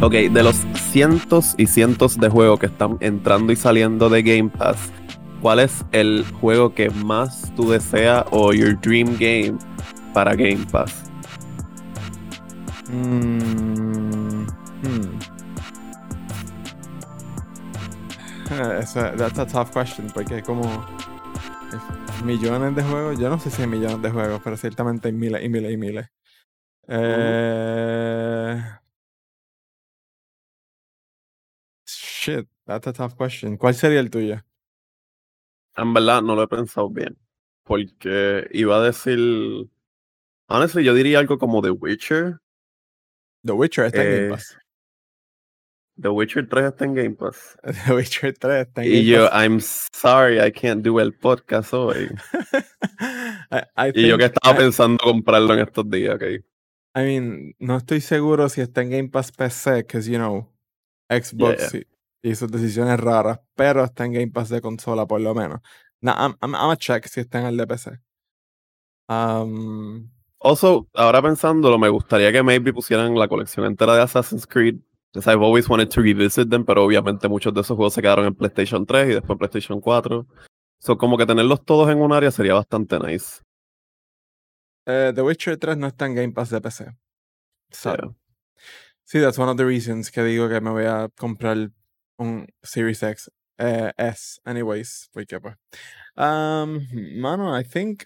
[0.00, 0.56] Ok, de los
[0.90, 4.92] cientos y cientos de juegos que están entrando y saliendo de Game Pass,
[5.40, 9.54] ¿cuál es el juego que más tú deseas o your dream game
[10.12, 11.04] para Game Pass?
[12.90, 14.46] Mm,
[14.82, 15.18] hmm.
[18.80, 20.62] Esa- that's a tough question porque como
[22.24, 25.42] millones de juegos, yo no sé si hay millones de juegos, pero ciertamente hay miles
[25.44, 26.06] y miles y miles.
[26.88, 28.62] Eh,
[31.86, 33.56] Shit, that's a tough question.
[33.56, 34.42] ¿Cuál sería el tuyo?
[35.76, 37.16] En verdad no lo he pensado bien.
[37.64, 39.68] Porque iba a decir.
[40.48, 42.38] Honestly, yo diría algo como The Witcher.
[43.44, 44.58] The Witcher está en Game Eh, Pass.
[46.02, 47.56] The Witcher 3 está en Game Pass.
[47.86, 49.42] The Witcher 3 está en Y Game yo, Pass.
[49.44, 52.08] I'm sorry, I can't do el podcast hoy.
[53.50, 56.22] I, I Y yo que estaba I- pensando comprarlo en estos días, ok.
[56.94, 60.52] I mean, no estoy seguro si está en Game Pass PC, que you know,
[61.08, 61.86] Xbox y-
[62.22, 65.60] y sus decisiones raras, pero está en Game Pass de consola por lo menos.
[66.02, 67.98] Nah, I'm, I'm, I'm a check si está en el de PC.
[69.08, 74.76] Um, Also, ahora pensándolo, me gustaría que maybe pusieran la colección entera de Assassin's Creed.
[75.14, 78.34] I've always wanted to revisit them, pero obviamente muchos de esos juegos se quedaron en
[78.34, 80.26] PlayStation 3 y después en PlayStation 4.
[80.80, 83.42] So, como que tenerlos todos en un área sería bastante nice.
[84.86, 86.86] eh, The Witcher 3 no está en Game Pass de PC.
[87.70, 88.14] So, Yeah.
[89.04, 91.70] Sí, that's one of the reasons que digo que me voy a comprar
[92.18, 95.54] un Series X eh, S, anyways, porque pues.
[96.16, 96.80] Um,
[97.20, 98.04] mano, I think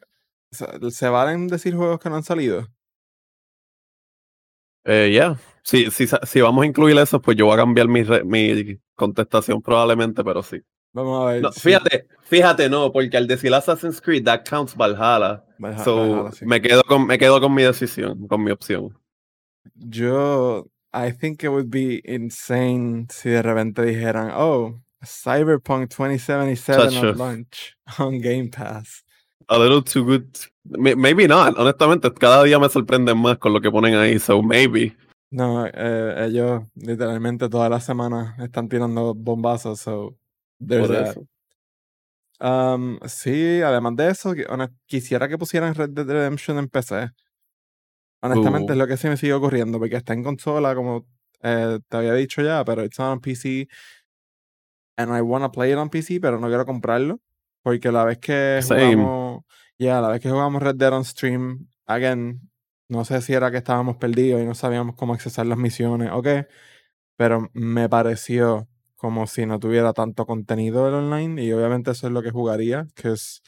[0.51, 2.67] se, se valen decir juegos que no han salido.
[4.85, 5.39] Eh, yeah.
[5.69, 8.79] Si, si, si vamos a incluir eso, pues yo voy a cambiar mi, re- mi
[8.95, 10.61] contestación probablemente, pero sí.
[10.93, 11.43] Vamos a ver.
[11.43, 15.45] No, si- fíjate, fíjate, no, porque al decir Assassin's Creed, that counts Valhalla.
[15.59, 16.47] Valha- so, Valhalla, sí.
[16.47, 18.97] me, quedo con, me quedo con mi decisión, con mi opción.
[19.75, 27.11] Yo, I think it would be insane si de repente dijeran, oh, Cyberpunk 2077 Chacho.
[27.11, 29.03] at launch on Game Pass.
[29.49, 30.27] A little too good.
[30.65, 34.43] May- Maybe not, honestamente, cada día me sorprenden más con lo que ponen ahí, so
[34.43, 34.97] maybe.
[35.31, 40.17] No, eh, ellos literalmente todas las semanas están tirando bombazos, so
[40.65, 41.11] there's Por that.
[41.11, 41.27] eso.
[42.39, 44.35] Um, sí, además de eso,
[44.87, 47.11] quisiera que pusieran Red Dead Redemption en PC.
[48.23, 51.07] Honestamente, es lo que se me sigue ocurriendo, porque está en consola, como
[51.43, 53.69] eh, te había dicho ya, pero está on PC.
[54.99, 57.21] And I wanna play it on PC, pero no quiero comprarlo.
[57.63, 58.95] Porque la vez que Same.
[58.95, 59.45] jugamos.
[59.79, 62.41] Ya, la vez que jugamos Red Dead on stream, again,
[62.89, 66.23] no sé si era que estábamos perdidos y no sabíamos cómo accesar las misiones o
[66.23, 66.47] qué.
[67.17, 71.43] Pero me pareció como si no tuviera tanto contenido el online.
[71.43, 72.87] Y obviamente eso es lo que jugaría.
[72.95, 73.43] Que es.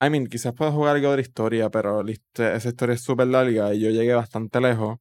[0.00, 3.72] I mean, quizás puedo jugar algo de la historia, pero esa historia es súper larga
[3.72, 4.98] y yo llegué bastante lejos.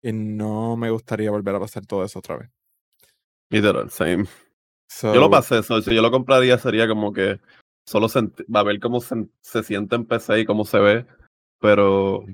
[0.00, 2.50] Y no me gustaría volver a pasar todo eso otra vez.
[3.50, 4.26] Literal, same.
[4.86, 7.40] So, Yo lo pasé, so, si yo lo compraría sería como que
[7.86, 8.06] solo
[8.54, 11.06] va a ver cómo se, se siente en PC y cómo se ve,
[11.58, 12.24] pero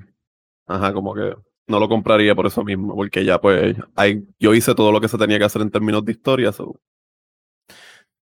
[0.71, 1.35] ajá, como que
[1.69, 5.09] no lo compraría por eso mismo, porque ya pues hay, yo hice todo lo que
[5.09, 6.75] se tenía que hacer en términos de historia, so,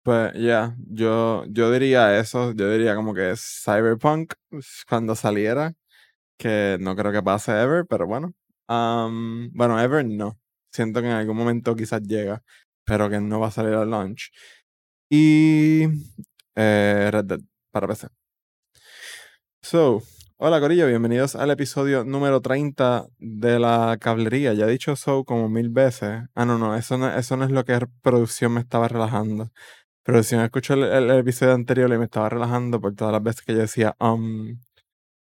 [0.03, 4.33] Pues ya, yo, yo diría eso, yo diría como que es Cyberpunk
[4.89, 5.73] cuando saliera,
[6.37, 8.33] que no creo que pase ever, pero bueno.
[9.53, 10.39] Bueno, ever no.
[10.71, 12.43] Siento que en algún momento quizás llega,
[12.85, 14.31] pero que no va a salir al launch.
[15.09, 15.83] Y
[16.55, 17.39] eh, Red Dead
[17.71, 18.07] para PC.
[19.61, 20.01] So,
[20.39, 24.53] hola Corillo, bienvenidos al episodio número 30 de la cablería.
[24.53, 26.23] Ya he dicho so como mil veces.
[26.35, 29.51] Ah, no, no, eso no, eso no es lo que producción me estaba relajando.
[30.07, 33.41] Me escucho el, el- el episodio anterior y me estaba relajando por todas las veces
[33.41, 34.57] que yo decía, um,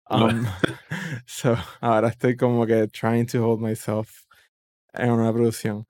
[0.09, 0.45] um.
[1.25, 4.09] so, ahora estoy como que trying to hold myself
[4.93, 5.85] en una producción.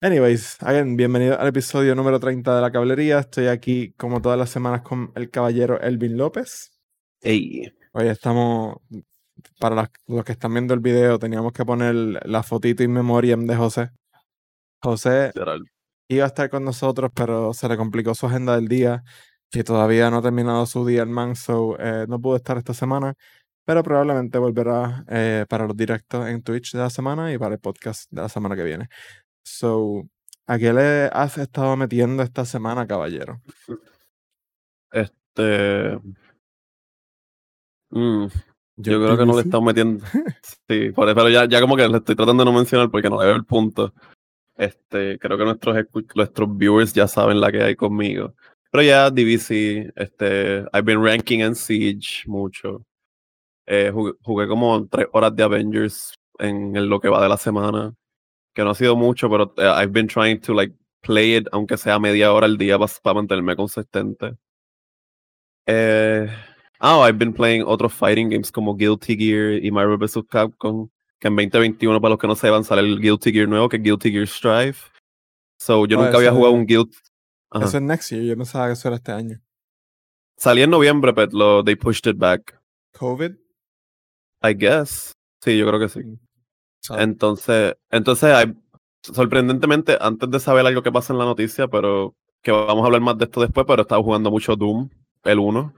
[0.00, 3.18] Anyways, again, bienvenido al episodio número 30 de la cablería.
[3.20, 6.72] Estoy aquí como todas las semanas con el caballero Elvin López.
[7.22, 8.76] ey, Hoy estamos,
[9.58, 13.46] para las- los que están viendo el video, teníamos que poner la fotito in memoriam
[13.46, 13.90] de José.
[14.82, 15.62] José literal.
[16.08, 19.02] iba a estar con nosotros, pero se le complicó su agenda del día
[19.50, 22.74] y todavía no ha terminado su día el man, so eh, no pudo estar esta
[22.74, 23.14] semana,
[23.64, 27.60] pero probablemente volverá eh, para los directos en Twitch de la semana y para el
[27.60, 28.88] podcast de la semana que viene.
[29.42, 30.02] So,
[30.46, 33.40] ¿a qué le has estado metiendo esta semana, caballero?
[34.92, 35.98] Este.
[37.90, 38.26] Mm,
[38.76, 40.04] yo creo que no le estamos metiendo.
[40.68, 43.26] Sí, pero ya, ya como que le estoy tratando de no mencionar porque no le
[43.26, 43.92] veo el punto.
[44.56, 45.76] Este, creo que nuestros,
[46.14, 48.34] nuestros viewers ya saben la que hay conmigo.
[48.70, 52.84] Pero ya, DVC, este, I've been ranking en Siege mucho.
[53.66, 57.36] Eh, jugué, jugué como tres horas de Avengers en, en lo que va de la
[57.36, 57.94] semana,
[58.54, 61.76] que no ha sido mucho, pero eh, I've been trying to like play it, aunque
[61.76, 64.36] sea media hora al día, para mantenerme consistente.
[65.66, 66.28] Eh,
[66.80, 70.24] oh, I've been playing otros fighting games como Guilty Gear y Marvel vs.
[70.28, 70.88] Capcom,
[71.18, 73.82] que en 2021, para los que no sepan, sale el Guilty Gear nuevo, que es
[73.82, 74.76] Guilty Gear Strive.
[75.58, 76.96] So, yo Oh, nunca había jugado un Guilty.
[77.50, 77.64] Ajá.
[77.64, 78.22] Eso es next year.
[78.24, 79.40] Yo pensaba que eso era este año.
[80.36, 82.60] Salí en noviembre, pero they pushed it back.
[82.98, 83.32] COVID.
[84.42, 85.12] I guess.
[85.42, 86.00] Sí, yo creo que sí.
[86.82, 87.02] sabe.
[87.02, 88.54] Entonces, entonces hay-
[89.02, 93.00] sorprendentemente, antes de saber algo que pasa en la noticia, pero que vamos a hablar
[93.00, 94.90] más de esto después, pero estaba jugando mucho Doom,
[95.24, 95.72] el 1.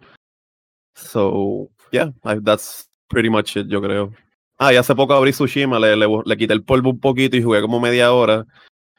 [0.99, 4.13] So, yeah, I- that's pretty much it, yo creo.
[4.59, 7.43] Ah, y hace poco abrí Tsushima, le, le, le quité el polvo un poquito y
[7.43, 8.45] jugué como media hora.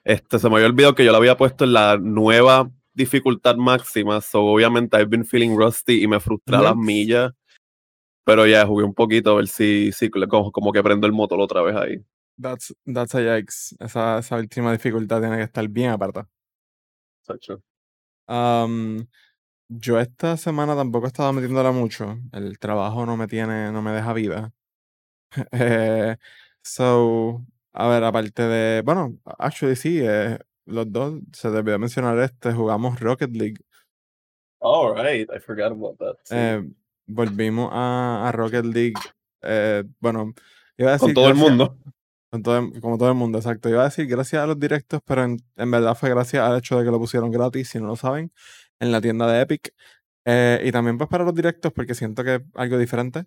[0.05, 4.21] Este, se me había olvidado que yo lo había puesto en la nueva dificultad máxima,
[4.21, 6.85] so obviamente I've been feeling rusty y me frustra las Yes.
[6.85, 7.31] millas.
[8.23, 11.39] Pero ya jugué un poquito a ver si, si como, como que prendo el motor
[11.41, 11.97] otra vez ahí.
[12.41, 13.75] That's, that's a yikes.
[13.79, 16.27] Esa, esa última dificultad tiene que estar bien aparta.
[17.21, 17.61] Sacho.
[18.27, 19.05] Am,
[19.69, 22.17] yo esta semana tampoco he estado metiéndola mucho.
[22.31, 24.51] El trabajo no me tiene, no me deja vida.
[25.51, 26.17] Eh,
[26.63, 32.51] so, a ver, aparte de, bueno, actually sí, eh, los dos, se debió mencionar este,
[32.51, 33.57] jugamos Rocket League.
[34.59, 36.15] All right, I forgot about that.
[36.23, 36.35] sí.
[36.35, 36.67] Eh,
[37.07, 38.95] volvimos a, a Rocket League.
[39.43, 40.33] eh, bueno,
[40.77, 41.77] iba a Con decir todo el gracias- mundo.
[42.31, 43.69] Con todo, el- como todo el mundo, exacto.
[43.69, 46.77] Iba a decir gracias a los directos, pero en, en verdad fue gracias al hecho
[46.77, 48.31] de que lo pusieron gratis, si no lo saben,
[48.79, 49.73] en la tienda de Epic.
[50.25, 53.25] Eh, y también pues para los directos, porque siento que es algo diferente.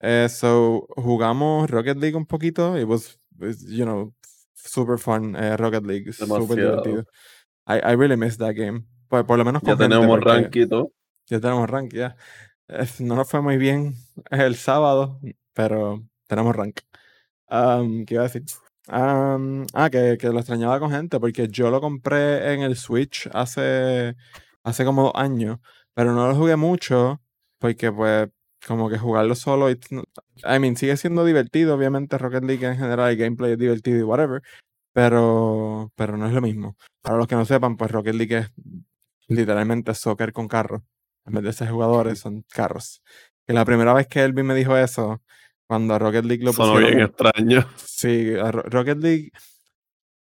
[0.00, 4.14] Eh, so, jugamos Rocket League un poquito y was, was, you know,
[4.54, 6.82] super fun eh, Rocket League, super Demasiado.
[6.82, 7.04] divertido.
[7.66, 8.84] I, I really miss that game.
[9.08, 10.20] Por, por lo menos Ya tenemos
[10.68, 10.92] todo.
[11.26, 12.16] Ya tenemos rank, ya.
[12.68, 13.94] Eh, No nos fue muy bien
[14.30, 15.20] el sábado,
[15.52, 16.80] pero tenemos rank.
[17.48, 18.44] Am, ¿qué iba a decir?
[18.88, 23.28] Am, ah, que, que lo extrañaba con gente, porque yo lo compré en el Switch
[23.32, 24.16] hace,
[24.64, 25.58] hace como dos años,
[25.94, 27.20] pero no lo jugué mucho,
[27.58, 28.28] porque pues
[28.66, 29.78] como que jugarlo solo, I
[30.60, 34.42] mean, sigue siendo divertido, obviamente Rocket League en general, el gameplay es divertido y whatever,
[34.92, 36.76] pero, pero no es lo mismo.
[37.02, 38.52] Para los que no sepan, pues Rocket League es
[39.28, 40.82] literalmente soccer con carros.
[41.26, 43.02] En vez de ser jugadores, son carros.
[43.46, 45.22] Que la primera vez que Elvin me dijo eso,
[45.66, 47.66] cuando a Rocket League lo Sonó pusieron bien extraño.
[47.76, 49.30] Sí, a Ro- Rocket League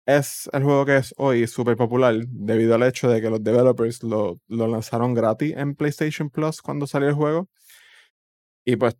[0.08, 4.02] es el juego que es hoy súper popular debido al hecho de que los developers
[4.02, 7.50] lo, lo lanzaron gratis en PlayStation Plus cuando salió el juego.
[8.64, 8.96] Y pues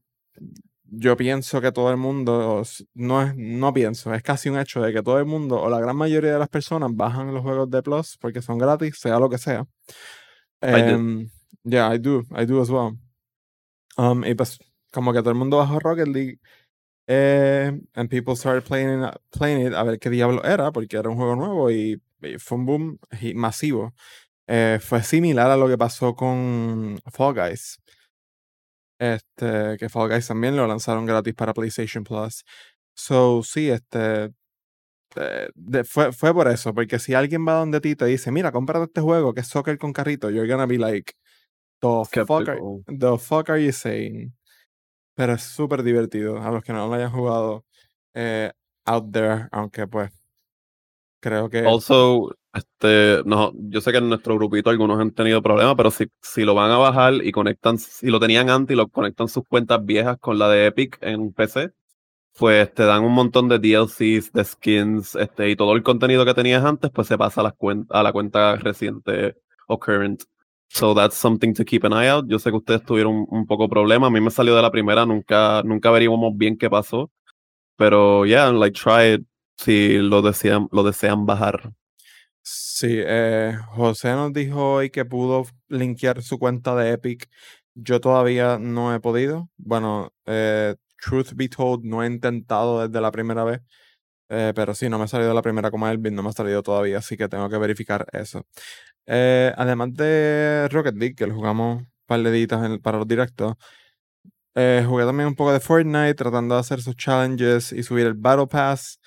[0.84, 2.62] yo pienso que todo el mundo,
[2.92, 5.80] no es, no pienso, es casi un hecho de que todo el mundo o la
[5.80, 9.30] gran mayoría de las personas bajan los juegos de Plus porque son gratis, sea lo
[9.30, 9.66] que sea.
[10.60, 10.92] I.
[10.92, 11.30] Em,
[11.64, 12.98] yeah, I do, I do as well.
[13.96, 14.58] Um, y pues
[14.92, 16.38] como que todo el mundo bajó Rocket League
[17.08, 21.08] eh, and people started playing it, playing it a ver qué diablo era, porque era
[21.08, 22.98] un juego nuevo y, y fue un boom
[23.34, 23.92] masivo.
[24.46, 27.80] Eh, fue similar a lo que pasó con Fall Guys.
[29.00, 32.44] Este, que Fall Guys también lo lanzaron gratis para PlayStation Plus.
[32.94, 34.30] So, sí, este.
[35.16, 38.30] eh, de- fue, fue por eso, porque si alguien va donde ti y te dice,
[38.30, 41.14] mira, cómprate este juego que es soccer con carrito, you're gonna be like,
[42.10, 44.32] the fuck, are, the fuck are you saying?
[45.18, 46.40] Pero es súper divertido.
[46.40, 47.64] A los que no lo hayan jugado
[48.14, 48.52] eh,
[48.84, 50.12] out there, aunque pues
[51.18, 55.74] creo que Also, este, no, yo sé que en nuestro grupito algunos han tenido problemas,
[55.74, 58.86] pero si, si lo van a bajar y conectan, si lo tenían antes y lo
[58.86, 61.72] conectan sus cuentas viejas con la de Epic en PC,
[62.38, 66.34] pues te dan un montón de DLCs, de skins, este, y todo el contenido que
[66.34, 67.54] tenías antes, pues se pasa a, las
[67.90, 69.34] a la cuenta reciente
[69.66, 70.22] o current.
[70.68, 72.26] So that's something to keep an eye out.
[72.28, 74.08] Yo sé que ustedes tuvieron un, poco problema.
[74.08, 77.10] A mí me salió de la primera, nunca, nunca averiguamos bien qué pasó.
[77.76, 81.72] Pero yeah, like try it si lo desean, lo desean bajar.
[82.42, 87.28] Sí, eh, José nos dijo hoy que pudo linkear su cuenta de Epic.
[87.74, 89.50] Yo todavía no he podido.
[89.56, 93.60] Bueno, eh, truth be told, no he intentado desde la primera vez.
[94.30, 96.62] Eh, pero sí, no me ha salido la primera como Elvin, no me ha salido
[96.62, 98.46] todavía, así que tengo que verificar eso.
[99.06, 103.08] Eh, además de Rocket League, que lo jugamos un par de días en- para los
[103.08, 103.54] directos,
[104.54, 108.14] eh, jugué también un poco de Fortnite, tratando de hacer sus challenges y subir el
[108.14, 109.00] Battle Pass.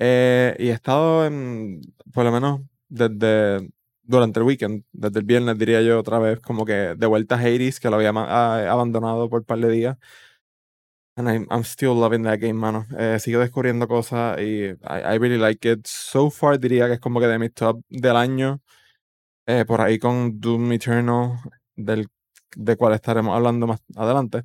[0.00, 1.80] Eh, y he estado en,
[2.14, 3.70] por lo menos desde
[4.02, 7.40] durante el weekend, desde el viernes diría yo otra vez, como que de vuelta a
[7.40, 9.98] Hades, que lo había ah, abandonado por un par de días.
[11.14, 12.86] And I'm, I'm still loving that game, mano.
[12.98, 15.86] Eh, sigo descubriendo cosas y I, I really like it.
[15.86, 18.60] So far diría que es como que de mis top del año.
[19.46, 21.38] eh, por ahí con Doom Eternal,
[21.74, 22.08] del,
[22.56, 24.42] de cual estaremos hablando más adelante.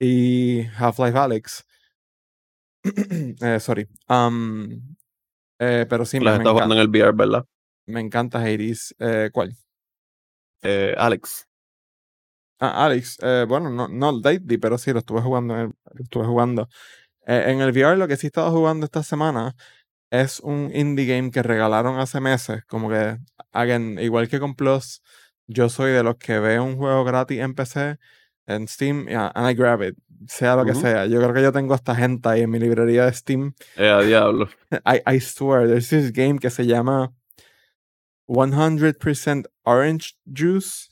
[0.00, 1.64] y Half-Life Alyx.
[3.42, 3.86] Eh, sorry.
[4.08, 4.94] Um,
[5.58, 7.44] pero sí, me, Las me está jugando enca- en el VR, ¿verdad?
[7.86, 8.94] me encanta Hades.
[9.32, 9.54] ¿Cuál?
[10.96, 11.47] Alex.
[12.60, 15.54] Ah, Alex, eh, bueno, no, no lately, pero sí, lo estuve jugando.
[15.54, 16.68] en el- lo estuve jugando.
[17.26, 19.54] Eh, en el VR, lo que sí he estado jugando esta semana
[20.10, 22.64] es un indie game que regalaron hace meses.
[22.66, 23.18] Como que,
[23.52, 25.02] again, igual que con Plus,
[25.46, 27.98] yo soy de los que ve un juego gratis en PC,
[28.46, 29.94] en Steam, yeah, and I grab it,
[30.26, 31.06] sea lo que sea.
[31.06, 33.52] Yo creo que yo tengo hasta gente ahí en mi librería de Steam.
[33.76, 34.48] Eh, a diablo.
[34.86, 37.12] I, I swear, there's this game que se llama
[38.26, 40.87] 100% Orange Juice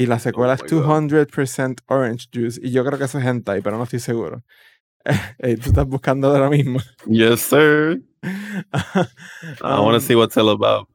[0.00, 0.84] y la secuela es Oh God.
[0.86, 4.42] 200% Orange Juice y yo creo que eso es hentai, pero no estoy seguro.
[5.38, 6.80] Tú estás buscando lo mismo.
[7.06, 8.02] Yes, sir.
[8.22, 10.88] I want to Um, see what's all about.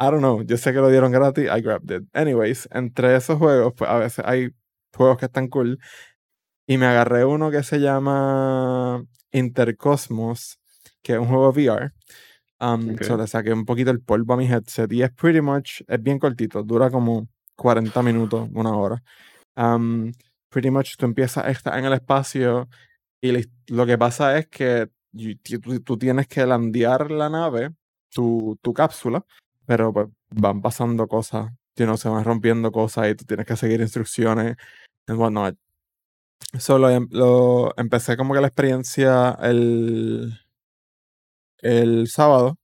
[0.00, 2.04] I don't know, yo sé que lo dieron gratis, I grabbed it.
[2.14, 4.48] Anyways, entre esos juegos, pues a veces hay
[4.94, 5.78] juegos que están cool.
[6.66, 10.58] Y me agarré uno que se llama Intercosmos,
[11.02, 11.92] que es un juego VR.
[12.60, 15.82] Um, so le saqué un poquito el polvo a mi headset y es pretty much,
[15.86, 19.02] es bien cortito, dura como 40 minutos, una hora.
[20.50, 22.68] Pretty much tú empiezas estar en el espacio
[23.20, 23.32] y
[23.68, 24.88] lo que pasa es que
[25.84, 27.74] tú, tienes que landear la nave,
[28.10, 29.24] tu, tu cápsula,
[29.66, 33.56] pero pues van pasando cosas, you know, se van rompiendo cosas y tú tienes que
[33.56, 34.56] seguir instrucciones
[35.06, 35.56] and whatnot.
[36.52, 40.38] Em- lo empecé como que la experiencia el,
[41.58, 42.58] el sábado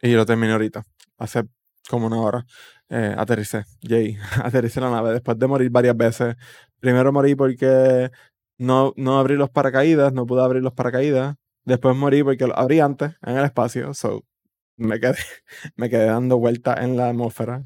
[0.00, 0.84] y lo terminé ahorita,
[1.18, 1.44] hace
[1.88, 2.46] como una hora.
[2.88, 6.36] Eh, aterricé, yay, aterricé la nave después de morir varias veces.
[6.80, 8.10] Primero morí porque
[8.58, 11.36] no, no abrí los paracaídas, no pude abrir los paracaídas.
[11.64, 14.24] Después morí porque lo abrí antes en el espacio, so
[14.76, 15.16] me quedé,
[15.76, 17.62] me quedé dando vueltas en la atmósfera.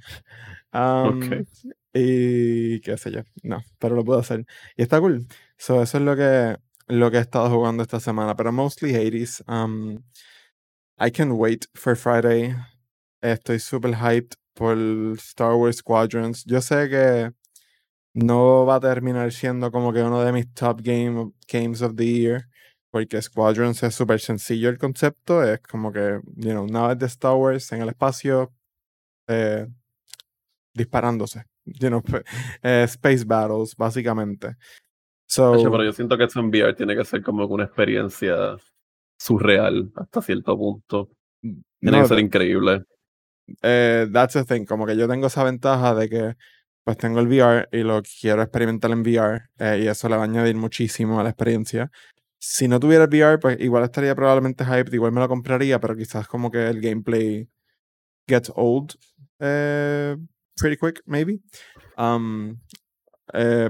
[0.73, 1.47] Um, Ok.
[1.93, 4.47] Y qué sé yo, no, pero lo puedo hacer.
[4.77, 5.27] Y está cool.
[5.59, 9.43] So, eso es lo que, lo que he estado jugando esta semana, pero mostly Hades.
[9.49, 10.03] Um,
[10.99, 12.55] I can wait for Friday.
[13.23, 14.77] Estoy super hyped por
[15.17, 16.45] Star Wars Squadrons.
[16.45, 17.33] Yo sé que
[18.13, 22.05] no va a terminar siendo como que uno de mis top game, games of the
[22.05, 22.43] year,
[22.91, 25.43] porque Squadrons es súper sencillo el concepto.
[25.43, 28.53] Es como que, you know, naves de Star Wars en el espacio
[29.29, 29.67] eh,
[30.75, 31.45] disparándose.
[31.65, 32.03] You know,
[32.63, 34.57] eh, space battles, básicamente.
[35.27, 38.59] So, pero yo siento que esto en VR tiene que ser como una experiencia
[39.19, 41.09] surreal hasta cierto punto.
[41.41, 42.85] Tiene no, que ser increíble.
[43.63, 44.65] Eh, that's the thing.
[44.65, 46.37] Como que yo tengo esa ventaja de que
[46.85, 50.23] pues tengo el VR y lo quiero experimentar en VR eh, y eso le va
[50.23, 51.91] a añadir muchísimo a la experiencia.
[52.39, 55.97] Si no tuviera el VR, pues igual estaría probablemente hyped, igual me lo compraría, pero
[55.97, 57.49] quizás como que el gameplay
[58.27, 58.95] gets old
[59.41, 60.17] eh,
[60.57, 61.41] pretty quick, maybe.
[61.99, 62.59] Um,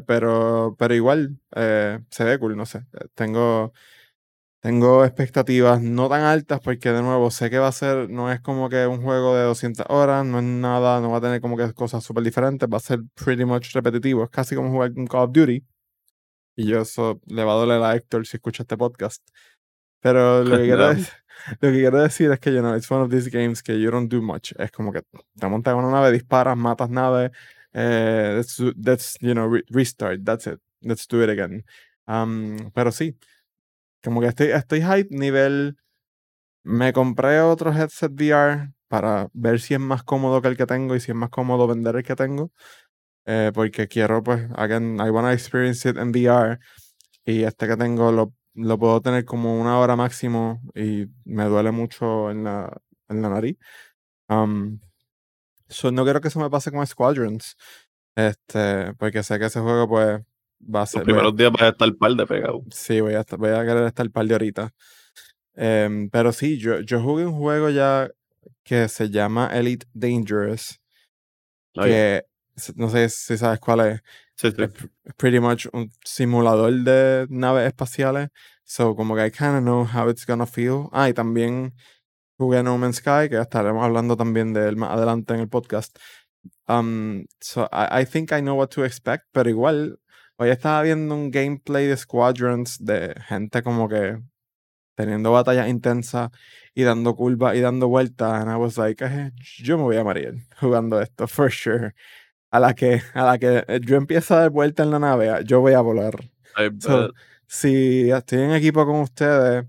[0.06, 2.86] pero, pero igual se ve cool, no sé.
[3.14, 3.72] Tengo,
[4.60, 8.40] tengo expectativas no tan altas porque de nuevo sé que va a ser, no es
[8.40, 11.56] como que un juego de 200 horas, no es nada, no va a tener como
[11.56, 15.06] que cosas súper diferentes, va a ser pretty much repetitivo, es casi como jugar un
[15.06, 15.64] Call of Duty.
[16.56, 19.26] Y yo eso le va a doler a Héctor si escucha este podcast.
[20.00, 20.92] Pero lo que quiero, No.
[20.92, 21.12] dec-
[21.60, 23.90] lo que quiero decir es que, you know, it's one of these games que you
[23.90, 24.52] don't do much.
[24.58, 25.02] Es como que
[25.38, 27.30] te montas en una nave, disparas, matas naves,
[27.72, 30.58] eh, let's, do- let's, you know, re- restart, that's it.
[30.82, 31.64] Let's do it again.
[32.06, 33.16] Um, pero sí,
[34.02, 35.76] como que estoy, estoy hype nivel.
[36.64, 40.94] Me compré otro headset VR para ver si es más cómodo que el que tengo
[40.96, 42.52] y si es más cómodo vender el que tengo.
[43.26, 46.58] eh, porque quiero, pues, again, I wanna experience it en VR.
[47.24, 51.70] Y este que tengo lo, lo puedo tener como una hora máximo y me duele
[51.72, 53.58] mucho en la, en la nariz.
[54.28, 54.80] Um,
[55.68, 57.56] so no quiero que eso me pase con Squadrons.
[58.16, 60.22] Este, porque sé que ese juego, pues,
[60.62, 61.00] va a Los ser.
[61.00, 62.62] a- primeros días vas a estar par de pegado.
[62.70, 64.70] Sí, voy a, estar- voy a querer estar par de horitas.
[65.54, 68.08] Em, pero sí, yo, yo jugué un juego ya
[68.64, 70.80] que se llama Elite Dangerous,
[71.76, 72.24] Ay, que
[72.76, 74.00] no sé si sabes cuál es.
[74.36, 74.62] sí, sí.
[74.62, 78.28] Es pr- pretty much un simulador de naves espaciales.
[78.64, 80.88] So, como que I kind of know how it's gonna feel.
[80.92, 81.74] Ah, y también
[82.38, 85.98] jugué No Man's Sky, que estaremos hablando también de él más adelante en el podcast.
[86.68, 89.98] Um, so, I, I think I know what to expect, pero igual,
[90.40, 94.18] hoy estaba viendo un gameplay de Squadrons de gente como que
[94.96, 96.30] teniendo batallas intensas
[96.74, 98.32] y dando curvas y dando vueltas.
[98.40, 101.94] And I was like, "Eh, yo me voy a morir jugando esto, for sure.
[102.50, 105.28] A la que, a la que eh, yo empiezo a dar vuelta en la nave,
[105.44, 106.14] yo voy a volar.
[106.80, 107.12] So,
[107.46, 109.66] si estoy en equipo con ustedes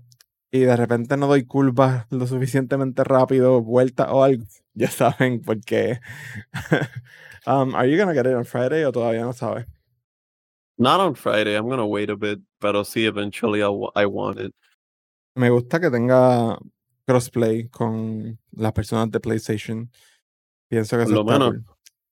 [0.50, 5.60] y de repente no doy curvas lo suficientemente rápido, vuelta o algo, ya saben por
[5.60, 6.00] qué.
[7.46, 9.66] um, are you gonna get it on Friday o todavía no sabes?
[10.78, 14.40] Not on Friday, I'm gonna wait a bit, pero sí, eventually I, wa- I want
[14.40, 14.54] it.
[15.34, 16.58] Me gusta que tenga
[17.06, 19.90] crossplay con las personas de PlayStation.
[20.68, 21.50] Pienso que Por lo menos.
[21.50, 21.64] cool.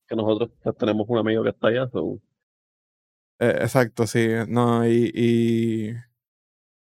[0.08, 2.20] Que nosotros tenemos un amigo que está allá, so,
[3.38, 4.28] Eh, exacto, sí.
[4.48, 5.94] No, y, y,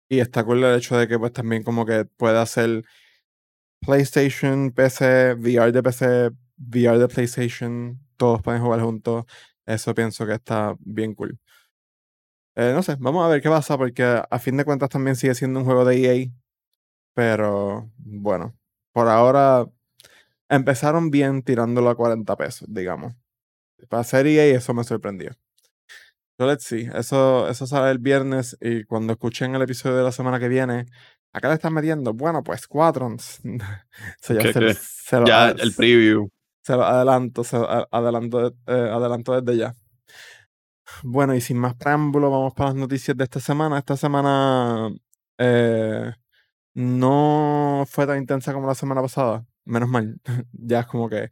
[0.09, 2.83] y está cool el hecho de que pues también como que pueda hacer
[3.81, 9.25] PlayStation, PC, VR de PC, VR de PlayStation, todos pueden jugar juntos.
[9.65, 11.39] Eso pienso que está bien cool.
[12.61, 15.33] Eh, no sé, vamos a ver qué pasa, porque a fin de cuentas también sigue
[15.33, 16.29] siendo un juego de EA.
[17.13, 18.53] Pero bueno,
[18.91, 19.65] por ahora
[20.49, 23.13] empezaron bien tirándolo a 40 pesos, digamos.
[23.87, 25.31] Para ser EA eso me sorprendió.
[26.37, 26.89] So let's see.
[26.93, 30.85] Eso, eso sale el viernes y cuando escuchen el episodio de la semana que viene,
[31.33, 33.41] acá le están metiendo, bueno, pues Squadrons.
[34.21, 34.73] So ya ¿Qué- se, qué?
[34.73, 36.29] se lo, ya a- el preview.
[36.63, 39.75] se lo adelanto, se lo adelanto, eh, adelanto desde ya.
[41.03, 43.77] Bueno, y sin más preámbulo, vamos para las noticias de esta semana.
[43.77, 44.89] Esta semana
[45.37, 46.11] eh,
[46.73, 49.45] no fue tan intensa como la semana pasada.
[49.65, 50.19] Menos mal.
[50.53, 51.29] ya es como que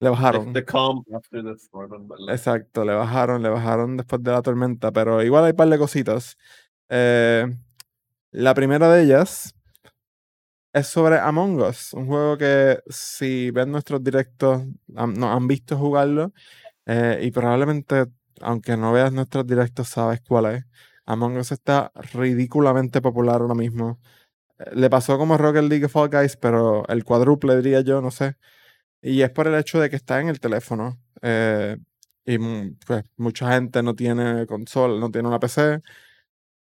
[0.00, 0.52] le bajaron.
[0.52, 2.34] The calm after the storm, ¿verdad?
[2.34, 5.78] Exacto, le bajaron, le bajaron después de la tormenta, pero igual hay un par de
[5.78, 6.36] cositas.
[6.88, 7.46] Eh,
[8.32, 9.54] la primera de ellas
[10.72, 14.62] es sobre Among Us, un juego que si ven nuestros directos,
[14.96, 16.32] han- nos han visto jugarlo
[16.86, 18.06] eh, y probablemente,
[18.40, 20.64] aunque no veas nuestros directos, sabes cuál es.
[21.06, 24.00] Among Us está ridículamente popular ahora mismo.
[24.58, 28.36] Eh, Le pasó como Rocket League Fall Guys, pero el cuádruple diría yo, no sé.
[29.02, 31.00] Y es por el hecho de que está en el teléfono.
[31.22, 31.78] eh,
[32.26, 35.82] y mm, pues mucha gente no tiene consola, no tiene una PC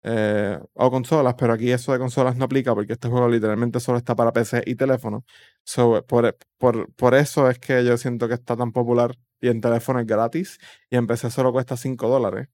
[0.05, 3.99] eh, o consolas, pero aquí eso de consolas no aplica porque este juego literalmente solo
[3.99, 5.25] está para PC y teléfono.
[5.65, 9.61] So, por, por, por eso es que yo siento que está tan popular y en
[9.61, 10.59] teléfono es gratis
[10.91, 12.49] y en PC solo cuesta 5 dólares.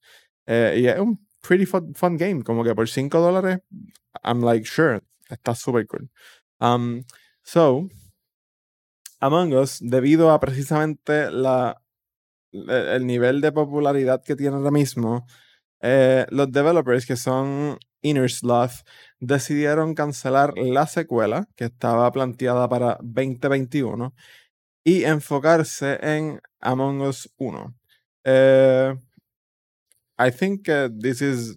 [0.46, 3.60] Eh, y es un pretty fun, fun game, como que por 5 dólares,
[4.22, 6.10] I'm like, sure, está súper cool.
[6.60, 7.04] Um,
[7.42, 7.88] so,
[9.20, 11.82] Among Us, debido a precisamente la,
[12.52, 15.26] el nivel de popularidad que tiene ahora mismo,
[15.80, 18.84] eh, los developers que son Inner Sloth
[19.20, 24.14] decidieron cancelar la secuela que estaba planteada para 2021
[24.84, 27.74] y enfocarse en Among Us 1.
[28.24, 28.94] Eh,
[30.18, 31.56] I think uh, this is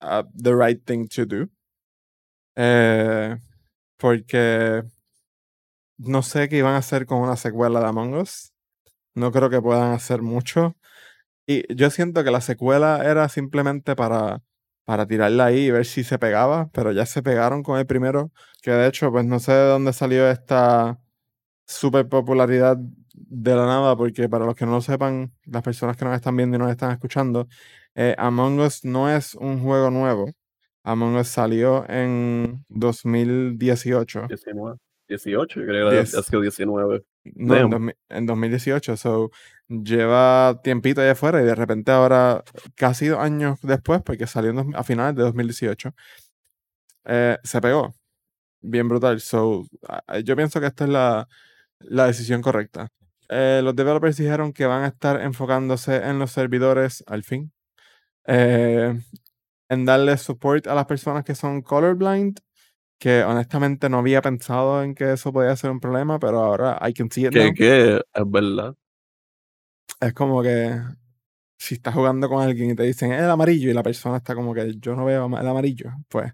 [0.00, 1.48] uh, the right thing to do.
[2.56, 3.36] Eh,
[3.98, 4.82] porque
[5.98, 8.52] no sé qué iban a hacer con una secuela de Among Us.
[9.14, 10.76] No creo que puedan hacer mucho.
[11.50, 14.42] Y yo siento que la secuela era simplemente para,
[14.84, 18.30] para tirarla ahí y ver si se pegaba, pero ya se pegaron con el primero,
[18.62, 21.00] que de hecho, pues no sé de dónde salió esta
[21.64, 22.76] super popularidad
[23.14, 26.36] de la nada, porque para los que no lo sepan, las personas que nos están
[26.36, 27.48] viendo y nos están escuchando,
[27.94, 30.30] eh, Among Us no es un juego nuevo.
[30.84, 34.26] Among Us salió en 2018.
[34.28, 34.76] 19.
[35.08, 36.14] 18, yo creo que Diez.
[36.14, 37.02] ha sido 19.
[37.24, 37.70] No, en, Damn.
[37.70, 38.96] 2000 en 2018.
[38.98, 39.30] So,
[39.68, 42.42] lleva tiempito allá afuera y de repente ahora,
[42.74, 45.94] casi dos años después, porque salió a finales de 2018,
[47.04, 47.94] eh, se pegó.
[48.62, 49.20] Bien brutal.
[49.20, 49.66] So,
[50.24, 51.28] yo pienso que esta es la,
[51.80, 52.88] la decisión correcta.
[53.28, 57.52] Eh, los developers dijeron que van a estar enfocándose en los servidores al fin.
[58.26, 59.00] eh,
[59.70, 62.38] en darle support a las personas que son colorblind.
[63.00, 66.92] Que honestamente no había pensado en que eso podía ser un problema, pero ahora I
[66.94, 67.54] can see it Que, now.
[67.54, 68.74] que es verdad.
[70.00, 70.80] Es como que
[71.58, 74.34] si estás jugando con alguien y te dicen "Es el amarillo y la persona está
[74.34, 76.32] como que yo no veo el amarillo, pues.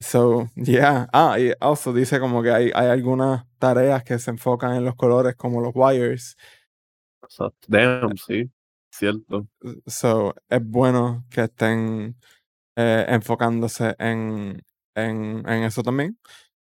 [0.00, 1.08] So, yeah.
[1.12, 4.96] Ah, y also dice como que hay, hay algunas tareas que se enfocan en los
[4.96, 6.36] colores como los wires.
[7.68, 8.50] Damn, sí.
[8.90, 9.48] Cierto.
[9.86, 12.16] So, es bueno que estén
[12.76, 14.62] eh, enfocándose en,
[14.96, 16.18] en, en eso también.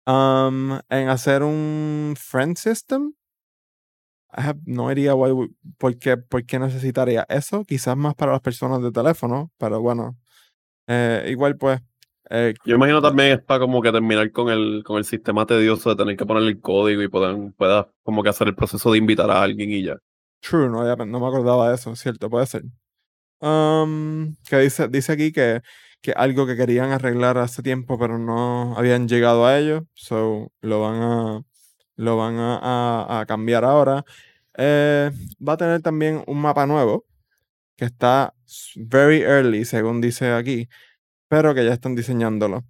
[0.07, 3.15] Um, en hacer un friend system.
[4.33, 7.65] I have no idea why we- por, qué, por qué necesitaría eso.
[7.65, 10.17] Quizás más para las personas de teléfono, pero bueno.
[10.89, 11.81] Eh, igual pues.
[12.31, 15.91] eh, Yo imagino también es para como que terminar con el, con el sistema tedioso
[15.91, 18.99] de tener que ponerle el código y poder, puedas como que hacer el proceso de
[18.99, 19.97] invitar a alguien y ya.
[20.41, 22.63] True, no, había- no me acordaba de eso, cierto, puede ser.
[23.41, 25.61] Um, que dice, dice aquí que,
[26.01, 29.87] que algo que querían arreglar hace tiempo, pero no habían llegado a ello.
[29.95, 31.43] So lo van a,
[31.97, 34.05] lo van a, a- cambiar ahora.
[34.57, 35.11] Eh,
[35.47, 37.05] va a tener también un mapa nuevo
[37.77, 38.35] que está
[38.77, 40.69] very early, según dice aquí,
[41.29, 42.65] pero que ya están diseñándolo.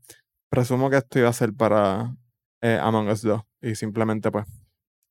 [0.50, 2.16] Presumo que esto iba a ser para
[2.62, 4.46] eh, Among Us 2 y simplemente pues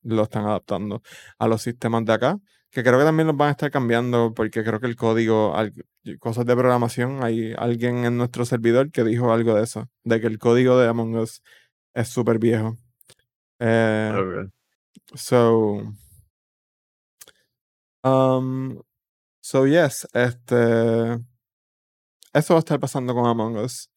[0.04, 1.01] lo están adaptando
[1.39, 2.38] a los sistemas de acá,
[2.71, 5.56] que creo que también los van a estar cambiando porque creo que el código,
[6.19, 10.28] cosas de programación, hay alguien en nuestro servidor que dijo algo de eso, de que
[10.28, 11.41] el código de Among Us
[11.93, 12.78] es súper viejo.
[13.60, 14.52] Eh, Ok.
[15.15, 15.94] So,
[18.04, 18.82] um,
[19.41, 21.20] so yes, este,
[22.34, 23.89] eso va a estar pasando con Among Us.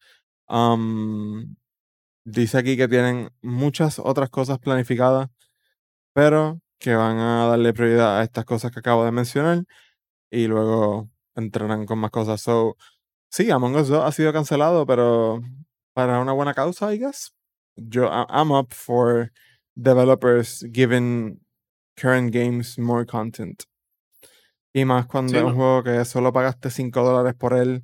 [0.47, 1.55] Um,
[2.25, 5.29] dice aquí que tienen muchas otras cosas planificadas,
[6.13, 9.63] pero que van a darle prioridad a estas cosas que acabo de mencionar
[10.31, 12.41] y luego entrarán con más cosas.
[12.41, 12.77] So,
[13.29, 15.41] sí, Among Us 2 ha sido cancelado, pero
[15.93, 17.33] para una buena causa, I guess.
[17.77, 19.31] Yo, I'm up for
[19.75, 21.39] developers giving
[21.95, 23.63] current games more content.
[24.73, 27.83] Y más cuando Sí, es un juego que solo pagaste 5 dólares por él.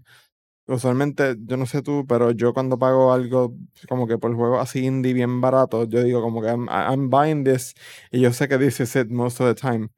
[0.68, 3.56] Usualmente, yo no sé tú, pero yo cuando pago algo
[3.88, 7.44] como que por juego así indie bien barato, yo digo como que I'm, I'm buying
[7.44, 7.76] this
[8.12, 9.90] y yo sé que this is it most of the time.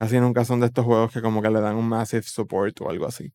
[0.00, 2.90] Así nunca son de estos juegos que como que le dan un massive support o
[2.90, 3.32] algo así.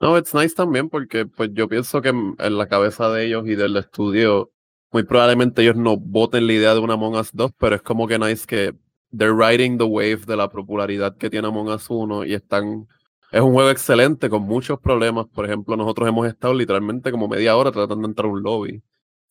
[0.00, 3.56] No, it's nice también porque pues yo pienso que en la cabeza de ellos y
[3.56, 4.52] del estudio,
[4.92, 8.06] muy probablemente ellos no voten la idea de una Among Us 2, pero es como
[8.06, 8.74] que nice que
[9.16, 12.86] they're riding the wave de la popularidad que tiene Among Us 1 y están...
[13.30, 15.26] Es un juego excelente con muchos problemas.
[15.26, 18.82] Por ejemplo, nosotros hemos estado literalmente como media hora tratando de entrar a un lobby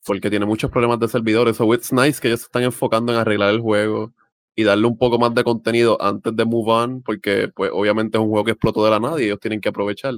[0.06, 1.58] porque tiene muchos problemas de servidores.
[1.58, 4.14] So it's nice que ellos se están enfocando en arreglar el juego
[4.56, 8.24] y darle un poco más de contenido antes de move on, porque pues obviamente es
[8.24, 10.16] un juego que explotó de la nada y ellos tienen que aprovechar.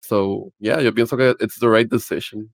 [0.00, 2.50] So, yeah, yo pienso que it's the right decision.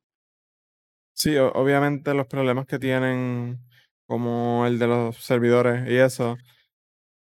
[1.16, 3.60] Sí, obviamente los problemas que tienen,
[4.06, 6.36] como el de los servidores y eso,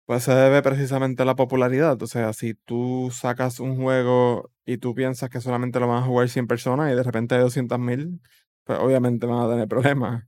[0.05, 2.01] pues se debe precisamente a la popularidad.
[2.01, 6.05] O sea, si tú sacas un juego y tú piensas que solamente lo van a
[6.05, 8.21] jugar 100 personas y de repente hay 200.000,
[8.65, 10.25] pues obviamente van a tener problemas.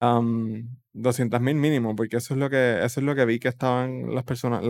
[0.00, 4.14] Am, 200.000 mínimo, porque eso es lo que eso es lo que vi que estaban
[4.14, 4.62] las personas,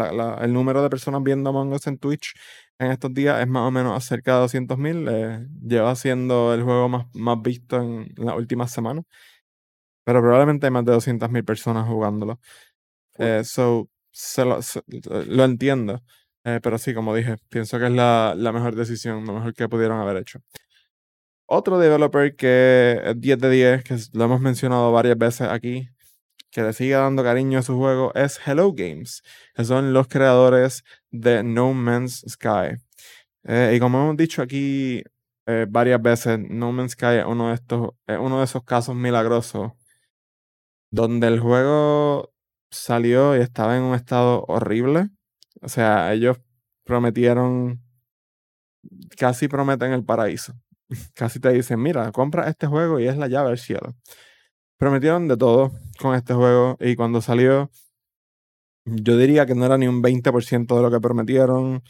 [0.43, 2.35] el número de personas viendo Among Us en Twitch
[2.83, 5.07] en estos días es más o menos cerca de 200.000.
[5.09, 9.05] eh, lleva siendo el juego más, más visto en las últimas semanas.
[10.05, 12.41] Pero probablemente hay más de 200.000 personas jugándolo.
[13.19, 14.83] Eh, so, se lo, se-
[15.29, 16.03] lo entiendo.
[16.45, 19.69] Eh, pero sí, como dije, pienso que es la, la mejor decisión, lo mejor que
[19.69, 20.41] pudieron haber hecho.
[21.47, 25.89] Otro developer que es 10 de 10, que lo hemos mencionado varias veces aquí,
[26.53, 29.23] que le sigue dando cariño a su juego, es Hello Games,
[29.55, 32.77] que son los creadores de No Man's Sky.
[33.45, 35.03] Eh, y como hemos dicho aquí
[35.47, 38.95] eh, varias veces, No Man's Sky es uno de estos, es uno de esos casos
[38.95, 39.73] milagrosos
[40.91, 42.33] donde el juego
[42.71, 45.09] salió y estaba en un estado horrible.
[45.63, 46.39] O sea, ellos
[46.85, 47.83] prometieron,
[49.17, 50.53] casi prometen el paraíso.
[51.15, 53.95] Casi te dicen, mira, compra este juego y es la llave al cielo.
[54.83, 57.71] Prometieron de todo con este juego y cuando salió,
[58.85, 61.85] yo diría que no era ni un 20% de lo que prometieron.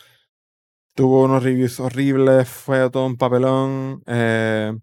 [0.94, 4.02] Tuvo unos reviews horribles, fue todo un papelón.
[4.06, 4.74] eh,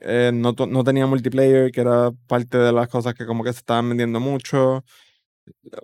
[0.00, 3.60] eh, no, no tenía multiplayer, que era parte de las cosas que como que se
[3.60, 4.84] estaban vendiendo mucho.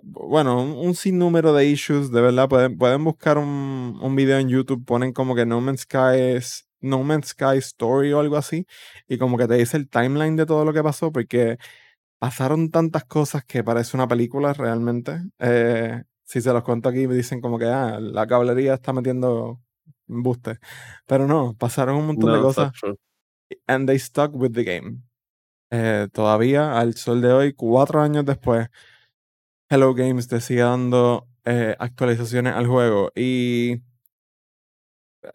[0.03, 2.49] Bueno, un, un sinnúmero de issues, de verdad.
[2.49, 6.67] Pueden, pueden buscar un, un video en YouTube, ponen como que No Man's Sky es
[6.81, 8.65] No Man's Sky Story o algo así,
[9.07, 11.57] y como que te dice el timeline de todo lo que pasó, porque
[12.19, 15.21] pasaron tantas cosas que parece una película realmente.
[15.39, 19.61] Eh, si se los cuento aquí, me dicen como que ah, la cablería está metiendo
[20.07, 20.59] buste.
[21.07, 22.95] Pero no, pasaron un montón de No, cosas that's true.
[23.67, 25.03] and they stuck with the game.
[25.71, 28.67] Eh, todavía, al sol de hoy, cuatro años después,
[29.69, 33.11] Hello Games te sigue dando eh, actualizaciones al juego.
[33.15, 33.81] Y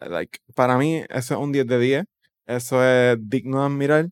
[0.09, 2.05] like, para mí, eso es un 10 de 10.
[2.45, 4.09] Eso es digno de admirar.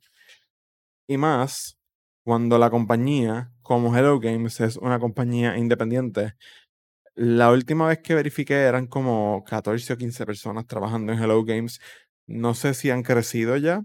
[1.07, 1.77] Y más
[2.23, 6.33] cuando la compañía, como Hello Games, es una compañía independiente.
[7.15, 11.79] La última vez que verifiqué eran como 14 o 15 personas trabajando en Hello Games.
[12.27, 13.83] No sé si han crecido ya,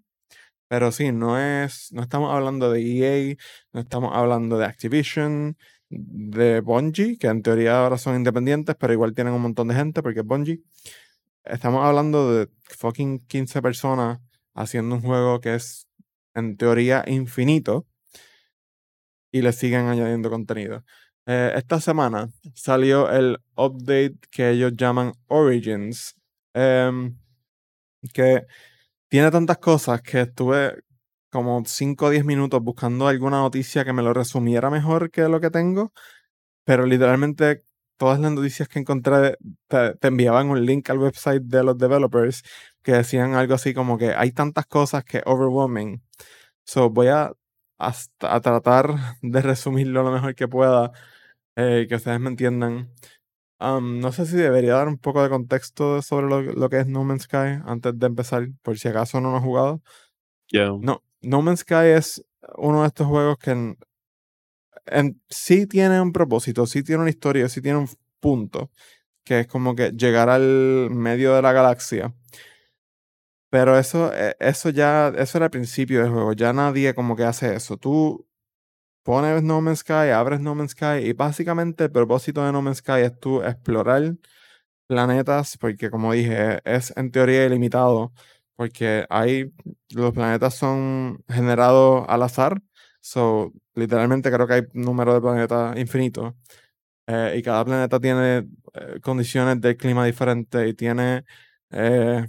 [0.69, 3.37] pero sí, no es, no estamos hablando de EA,
[3.73, 5.57] no estamos hablando de Activision,
[5.91, 10.03] de Bungie, que en teoría ahora son independientes, pero igual tienen un montón de gente
[10.03, 10.63] porque es Bungie.
[11.45, 14.21] Estamos hablando de fucking 15 personas
[14.55, 15.89] haciendo un juego que es
[16.35, 17.87] en teoría infinito
[19.33, 20.85] y le siguen añadiendo contenido.
[21.27, 26.15] Eh, esta semana salió el update que ellos llaman Origins,
[26.55, 27.17] em,
[28.13, 28.47] que
[29.09, 30.83] tiene tantas cosas que estuve
[31.31, 35.41] como 5 o 10 minutos buscando alguna noticia que me lo resumiera mejor que lo
[35.41, 35.93] que tengo,
[36.65, 37.65] pero literalmente
[38.01, 39.37] todas las noticias que encontré
[39.69, 42.43] te, te enviaban un link al website de los developers
[42.83, 46.03] que decían algo así como que hay tantas cosas que overwhelming.
[46.65, 47.33] So voy a,
[47.79, 50.93] hasta- a tratar de resumirlo lo mejor que pueda.
[51.57, 52.91] eh, que ustedes me entiendan.
[53.61, 56.87] Um, no sé si debería dar un poco de contexto sobre lo, lo que es
[56.89, 59.83] No Man's Sky antes de empezar, por si acaso no lo he jugado.
[60.53, 60.73] Yeah.
[60.81, 62.25] No, No Man's Sky es
[62.57, 63.77] uno de estos juegos que
[64.87, 67.89] en, sí tiene un propósito, sí tiene una historia, sí tiene un
[68.21, 68.71] punto,
[69.25, 72.15] que es como que llegar al medio de la galaxia.
[73.51, 77.25] Pero eso, eh, eso ya, eso era el principio del juego, ya nadie como que
[77.25, 77.77] hace eso.
[77.77, 78.27] Tú
[79.05, 82.79] pones No Man's Sky, abres No Man's Sky y básicamente el propósito de No Man's
[82.79, 84.15] Sky es tú explorar
[84.87, 88.13] planetas, porque como dije, es en teoría ilimitado,
[88.57, 89.53] porque hay,
[89.91, 92.63] los planetas son generados al azar,
[93.01, 96.37] so, literalmente creo que hay un número de planetas infinito,
[97.07, 101.25] eh, y cada planeta tiene eh, condiciones de clima diferentes y tiene
[101.71, 102.27] eh,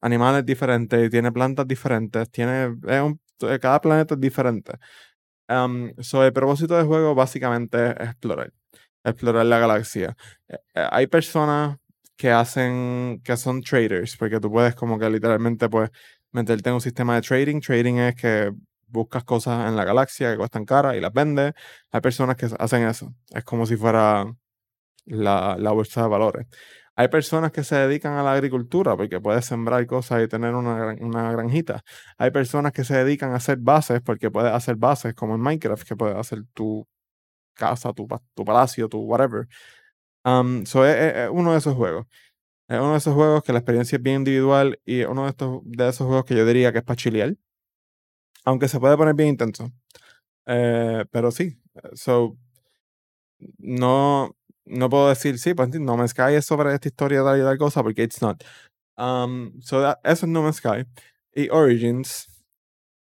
[0.00, 2.68] animales diferentes y tiene plantas diferentes, tiene,
[3.02, 4.72] un- eh, cada planeta es diferente.
[5.48, 8.52] Um, so, el propósito del juego básicamente es explorar,
[9.04, 10.16] explorar la galaxia.
[10.48, 11.78] Eh, eh, hay personas
[12.16, 15.90] que hacen, que son traders, porque tú puedes como que literalmente pues
[16.32, 17.60] meterte en un sistema de trading.
[17.60, 18.52] Trading es que
[18.92, 21.54] buscas cosas en la galaxia que cuestan cara y las vendes.
[21.92, 23.14] Hay personas que hacen eso.
[23.30, 24.26] Es como si fuera
[25.06, 26.46] la, la bolsa de valores.
[26.96, 30.94] Hay personas que se dedican a la agricultura porque puedes sembrar cosas y tener una,
[31.00, 31.82] una granjita.
[32.18, 35.86] Hay personas que se dedican a hacer bases porque puedes hacer bases como en Minecraft,
[35.88, 36.86] que puedes hacer tu
[37.54, 39.48] casa, tu, tu palacio, tu whatever.
[40.24, 42.06] Um, so es, es- es uno de esos juegos.
[42.68, 45.60] Es uno de esos juegos que la experiencia es bien individual y uno de, estos,
[45.64, 47.36] de esos juegos que yo diría que es para chilear.
[48.44, 49.70] Aunque se puede poner bien intenso.
[50.46, 51.58] Eh, pero sí.
[51.94, 52.36] So,
[53.58, 57.58] no, no puedo decir, sí, pues No Man's Sky es sobre esta historia tal tal
[57.58, 58.42] cosa, porque it's not.
[58.98, 60.84] Um, so that- eso es No Man's Sky.
[61.34, 62.28] Y Origins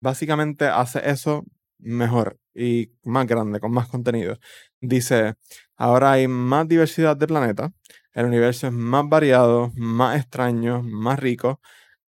[0.03, 1.45] básicamente hace eso
[1.79, 4.38] mejor y más grande, con más contenido.
[4.81, 5.35] Dice,
[5.77, 7.73] ahora hay más diversidad de planetas,
[8.14, 11.61] el universo es más variado, más extraño, más rico.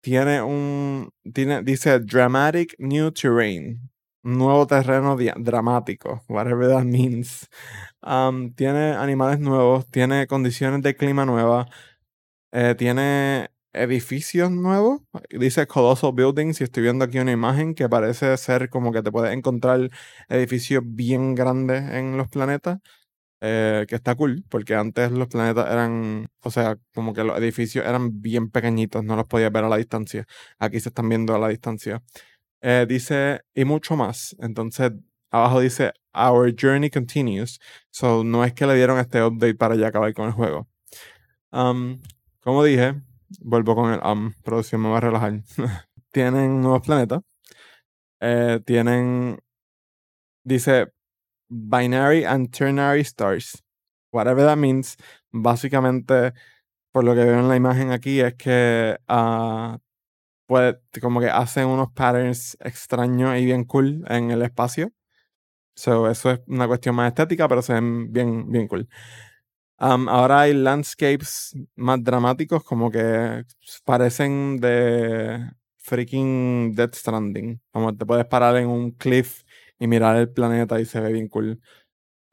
[0.02, 3.92] Tiene un, tiene, dice, dramatic new terrain,
[4.24, 7.48] nuevo terreno dramático, whatever that means.
[8.02, 11.68] Um, tiene animales nuevos, tiene condiciones de clima nuevas,
[12.52, 15.02] eh, tiene edificios nuevos.
[15.32, 19.12] Dice Colossal Buildings y estoy viendo aquí una imagen que parece ser como que te
[19.12, 19.90] puedes encontrar
[20.30, 22.80] edificios bien grandes en los planetas.
[23.42, 27.86] Eh, que está cool, porque antes los planetas eran, o sea, como que los edificios
[27.86, 30.26] eran bien pequeñitos, no los podías ver a la distancia.
[30.60, 32.04] Aquí se están viendo a la distancia.
[32.62, 34.36] Eh, dice, y mucho más.
[34.40, 34.92] Entonces,
[35.32, 37.60] abajo dice, Our journey continues.
[37.92, 40.68] So, no es que le dieron este update para ya acabar con el juego.
[41.52, 42.02] Um,
[42.42, 42.96] como dije,
[43.40, 45.42] vuelvo con el um, producción me va a relajar.
[46.12, 47.22] tienen nuevos planetas.
[48.22, 49.40] Eh, tienen,
[50.44, 50.92] dice,
[51.50, 53.62] binary and ternary stars.
[54.12, 54.98] Whatever that means.
[55.32, 56.34] Básicamente,
[56.92, 59.78] por lo que veo en la imagen aquí, es que ah,
[60.48, 64.92] pues como que hacen unos patterns extraños y bien cool en el espacio.
[65.76, 68.90] So, eso es una cuestión más estética, pero se ven bien, bien cool.
[69.78, 73.46] Ahora hay landscapes más dramáticos, como que
[73.86, 77.62] parecen de freaking Death Stranding.
[77.72, 79.44] Como te puedes parar en un cliff
[79.80, 81.62] y mirar el planeta y se ve bien cool.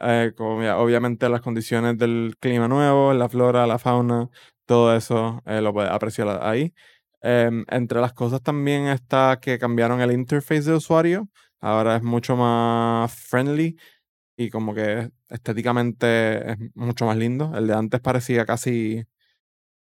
[0.01, 4.29] Eh, como obviamente las condiciones del clima nuevo, la flora, la fauna,
[4.67, 6.75] todo eso eh, lo puedes apreciar ahí.
[7.23, 11.29] Em, entre las cosas también está que cambiaron el interface de usuario.
[11.61, 13.77] Ahora es mucho más friendly
[14.37, 17.53] y como que estéticamente es mucho más lindo.
[17.57, 19.05] El de antes parecía casi.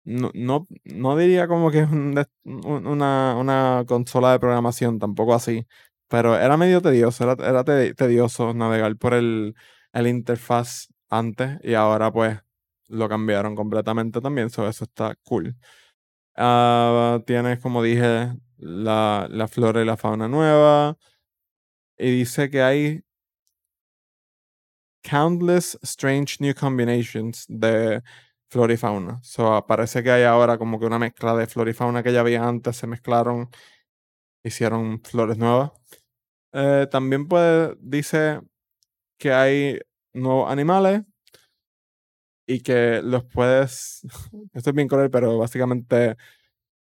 [0.03, 5.67] No, no, no diría como que es una, una consola de programación, tampoco así.
[6.11, 9.55] Pero era medio tedioso, era, era te- tedioso navegar por el,
[9.93, 12.39] el interfaz antes y ahora pues
[12.89, 15.55] lo cambiaron completamente también, so eso está cool.
[16.35, 20.97] Ah, tienes, como dije, la, la flora y la fauna nueva.
[21.97, 23.03] Y dice que hay
[25.03, 28.01] countless strange new combinations de
[28.49, 29.19] flora y fauna.
[29.23, 32.19] So, parece que hay ahora como que una mezcla de flora y fauna que ya
[32.21, 33.49] había antes, se mezclaron,
[34.43, 35.71] hicieron flores nuevas.
[36.53, 38.41] Eh, también puede, dice
[39.17, 39.79] que hay
[40.13, 41.03] nuevos animales
[42.47, 44.01] y que los puedes,
[44.53, 46.17] esto es bien cruel, pero básicamente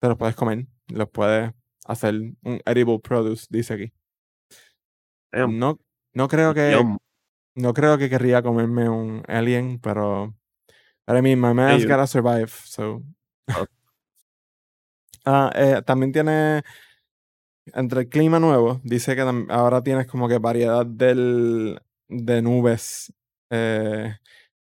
[0.00, 1.52] te los puedes comer, los puedes
[1.84, 3.92] hacer un edible produce, dice aquí.
[5.32, 5.58] Damn.
[5.58, 5.78] No,
[6.14, 6.74] no creo que
[7.54, 10.34] no creo que querría comerme un alien, pero
[11.08, 13.02] I mean, my man's gotta survive, so.
[15.30, 16.62] Ah, eh, también tiene
[17.74, 23.12] entre el clima nuevo, dice que ahora tienes como que variedad del, de nubes.
[23.50, 24.16] eh,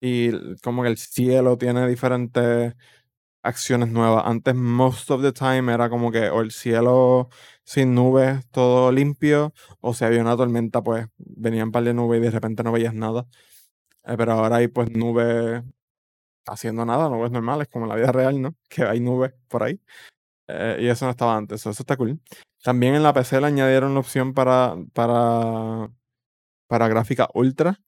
[0.02, 0.32] y
[0.62, 2.76] como que el cielo tiene diferentes
[3.44, 4.24] acciones nuevas.
[4.26, 7.30] Antes, most of the time, era como que o el cielo
[7.64, 12.24] sin nubes, todo limpio, o si había una tormenta, pues venían par de nubes y
[12.26, 13.28] de repente no veías nada.
[14.06, 15.64] Eh, pero ahora hay pues nubes
[16.48, 18.56] haciendo nada, nubes normales, como en la vida real, ¿no?
[18.70, 19.80] Que hay nubes por ahí.
[20.48, 22.20] Eh, y eso no estaba antes, so eso está cool.
[22.64, 25.90] También en la PC le añadieron la opción para, para,
[26.68, 27.80] para gráfica ultra,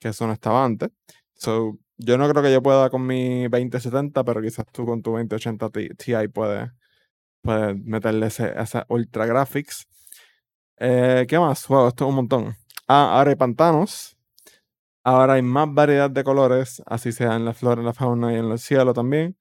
[0.00, 0.90] que eso no estaba antes.
[1.34, 5.12] So, yo no creo que yo pueda con mi 2070, pero quizás tú con tu
[5.12, 6.70] 2080 Ti puedes,
[7.42, 9.86] puedes meterle ese, esa ultra graphics.
[10.78, 11.66] Eh, ¿Qué más?
[11.68, 12.56] Wow, esto es un montón.
[12.88, 14.16] Ah, ahora hay pantanos.
[15.04, 18.36] Ahora hay más variedad de colores, así sea en la flora, en la fauna y
[18.36, 19.36] en el cielo también.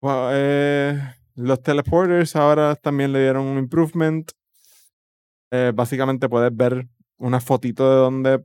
[0.00, 1.00] Wow, eh,
[1.34, 4.30] los teleporters ahora también le dieron un improvement.
[5.50, 6.86] Eh, básicamente puedes ver
[7.18, 8.44] una fotito de dónde,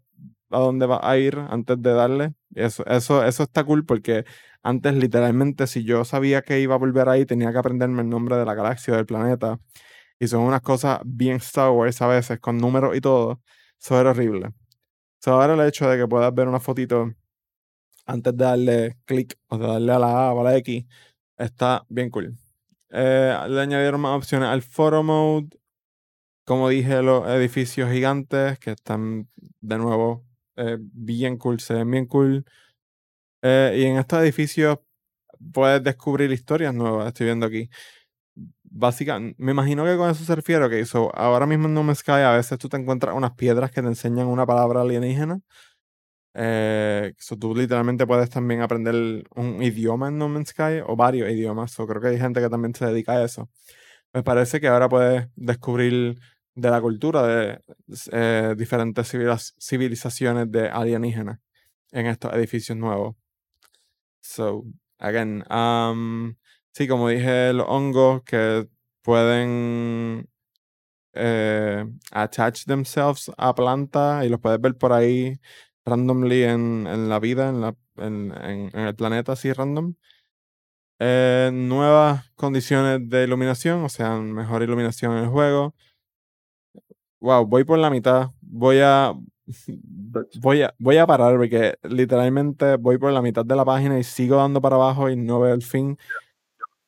[0.50, 2.34] a dónde va a ir antes de darle.
[2.56, 4.26] Eso, eso, eso está cool porque
[4.64, 8.36] antes literalmente si yo sabía que iba a volver ahí tenía que aprenderme el nombre
[8.38, 9.60] de la galaxia, del planeta.
[10.20, 13.42] Y son unas cosas bien Star Wars a veces, con números y todo.
[13.80, 14.52] Eso era horrible.
[15.20, 17.14] So, ahora el hecho de que puedas ver una fotito
[18.06, 20.86] antes de darle clic o de darle a la A o a la X
[21.38, 22.38] está bien cool.
[22.90, 25.50] Eh, le añadieron más opciones al photo mode.
[26.46, 29.28] Como dije, los edificios gigantes que están
[29.62, 32.46] de nuevo eh, bien cool, se ven bien cool.
[33.42, 34.80] Eh, y en estos edificios
[35.54, 37.70] puedes descubrir historias nuevas, estoy viendo aquí.
[38.64, 42.00] Básicamente, me imagino que con eso se refiere, que so, ahora mismo en No Man's
[42.00, 45.42] Sky a veces tú te encuentras unas piedras que te enseñan una palabra alienígena.
[46.40, 51.30] Eh, so tú literalmente puedes también aprender un idioma en No Man's Sky o varios
[51.32, 51.72] idiomas.
[51.72, 53.50] So creo que hay gente que también se dedica a eso.
[54.14, 56.20] Me parece que ahora puedes descubrir
[56.56, 57.62] de la cultura de
[58.12, 61.40] eh, diferentes civiliz- civilizaciones de alienígenas
[61.92, 63.16] en estos edificios nuevos.
[64.22, 64.64] So,
[65.00, 66.36] again, um,
[66.72, 68.68] sí, como dije, los hongos que
[69.02, 70.30] pueden
[71.14, 75.40] eh, attach themselves a plantas y los puedes ver por ahí
[75.88, 79.96] randomly en, en la vida, en, la, en, en- el planeta, así random.
[81.00, 85.76] Eh, nuevas condiciones de iluminación, o sea, mejor iluminación en el juego.
[87.20, 88.32] Wow, voy por la mitad.
[88.42, 89.14] Voy a.
[90.42, 94.04] Voy a, voy a parar porque literalmente voy por la mitad de la página y
[94.04, 95.98] sigo dando para abajo y no veo el fin.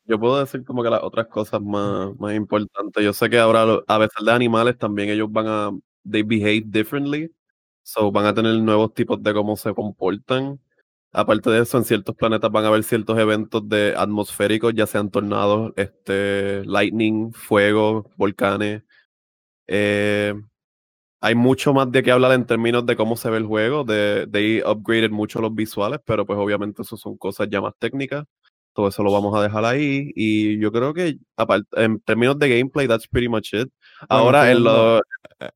[0.05, 3.01] Yo puedo decir como que las otras cosas más, más importantes.
[3.03, 5.71] Yo sé que ahora a veces de animales también ellos van a,
[6.09, 7.31] they behave differently.
[7.83, 10.59] So van a tener nuevos tipos de cómo se comportan.
[11.11, 15.09] Aparte de eso, en ciertos planetas van a haber ciertos eventos de atmosféricos, ya sean
[15.09, 18.83] tornados, este, lightning, fuego, volcanes.
[19.67, 20.33] Eh,
[21.21, 23.83] hay mucho más de qué hablar en términos de cómo se ve el juego.
[23.83, 28.25] De, they upgraded mucho los visuales, pero pues obviamente eso son cosas ya más técnicas.
[28.73, 30.11] Todo eso lo vamos a dejar ahí.
[30.15, 33.69] Y yo creo que aparte, en términos de gameplay, that's pretty much it.
[34.07, 35.01] Ahora en lo,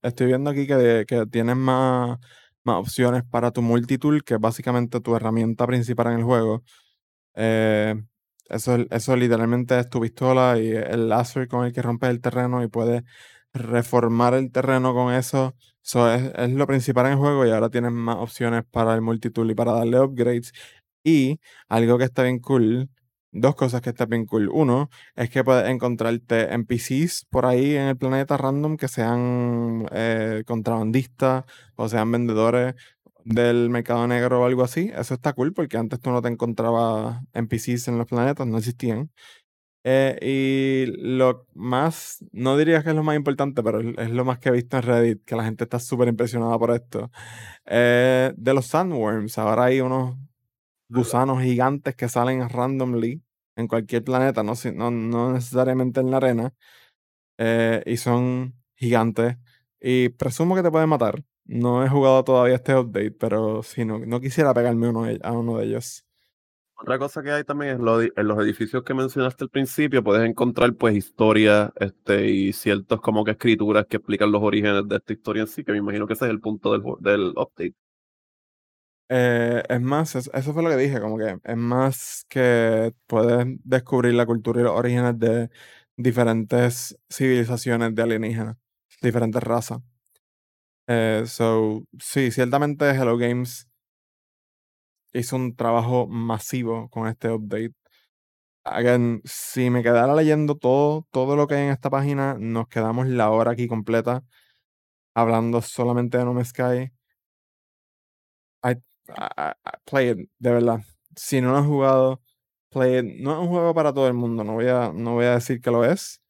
[0.01, 2.17] Estoy viendo aquí que, que tienes más,
[2.63, 6.63] más opciones para tu multitool, que es básicamente tu herramienta principal en el juego.
[7.35, 7.95] Eh,
[8.49, 12.63] eso, eso literalmente es tu pistola y el láser con el que rompes el terreno
[12.63, 13.03] y puedes
[13.53, 15.55] reformar el terreno con eso.
[15.83, 19.01] Eso es, es lo principal en el juego y ahora tienes más opciones para el
[19.01, 20.53] multitool y para darle upgrades.
[21.03, 22.89] Y algo que está bien cool,
[23.33, 24.49] dos cosas que están bien cool.
[24.49, 30.43] Uno, es que puedes encontrarte NPCs por ahí en el planeta random que sean eh,
[30.45, 32.75] contrabandistas o sean vendedores
[33.25, 34.91] del mercado negro o algo así.
[34.95, 39.11] Eso está cool porque antes tú no te encontrabas NPCs en los planetas, no existían.
[39.85, 44.39] Eh, y lo más, no diría que es lo más importante, pero es lo más
[44.39, 47.11] que he visto en Reddit, que la gente está súper impresionada por esto.
[47.65, 50.17] Eh, de los sandworms, ahora hay unos
[50.93, 53.23] gusanos gigantes que salen randomly
[53.57, 56.53] en cualquier planeta, no, no, no necesariamente en la arena,
[57.37, 59.37] eh, y son gigantes.
[59.81, 61.23] Y presumo que te pueden matar.
[61.45, 65.33] No he jugado todavía este update, pero si no, no quisiera pegarme uno de- a
[65.33, 66.05] uno de ellos.
[66.75, 70.27] Otra cosa que hay también es lo en los edificios que mencionaste al principio, puedes
[70.29, 75.13] encontrar pues historias este, y ciertos como que escrituras que explican los orígenes de esta
[75.13, 77.75] historia en sí, que me imagino que ese es el punto del, del update.
[79.15, 83.45] Eh, es más, es- eso fue lo que dije, como que es más que puedes
[83.63, 85.49] descubrir la cultura y los orígenes de
[85.97, 88.57] diferentes civilizaciones de alienígenas,
[89.01, 89.79] diferentes razas.
[90.87, 93.67] Eh, so, sí, ciertamente Hello Games
[95.13, 97.73] hizo un trabajo masivo con este update.
[99.25, 103.29] Si me quedara leyendo todo, todo lo que hay en esta página, nos quedamos la
[103.29, 104.23] hora aquí completa
[105.15, 106.91] hablando solamente de No Man's Sky.
[109.09, 110.79] I- I- play it, de verdad.
[111.15, 112.21] Si no lo has jugado,
[112.69, 113.05] play it.
[113.21, 115.61] No es un juego para todo el mundo, no voy a, no voy a decir
[115.61, 116.21] que lo es.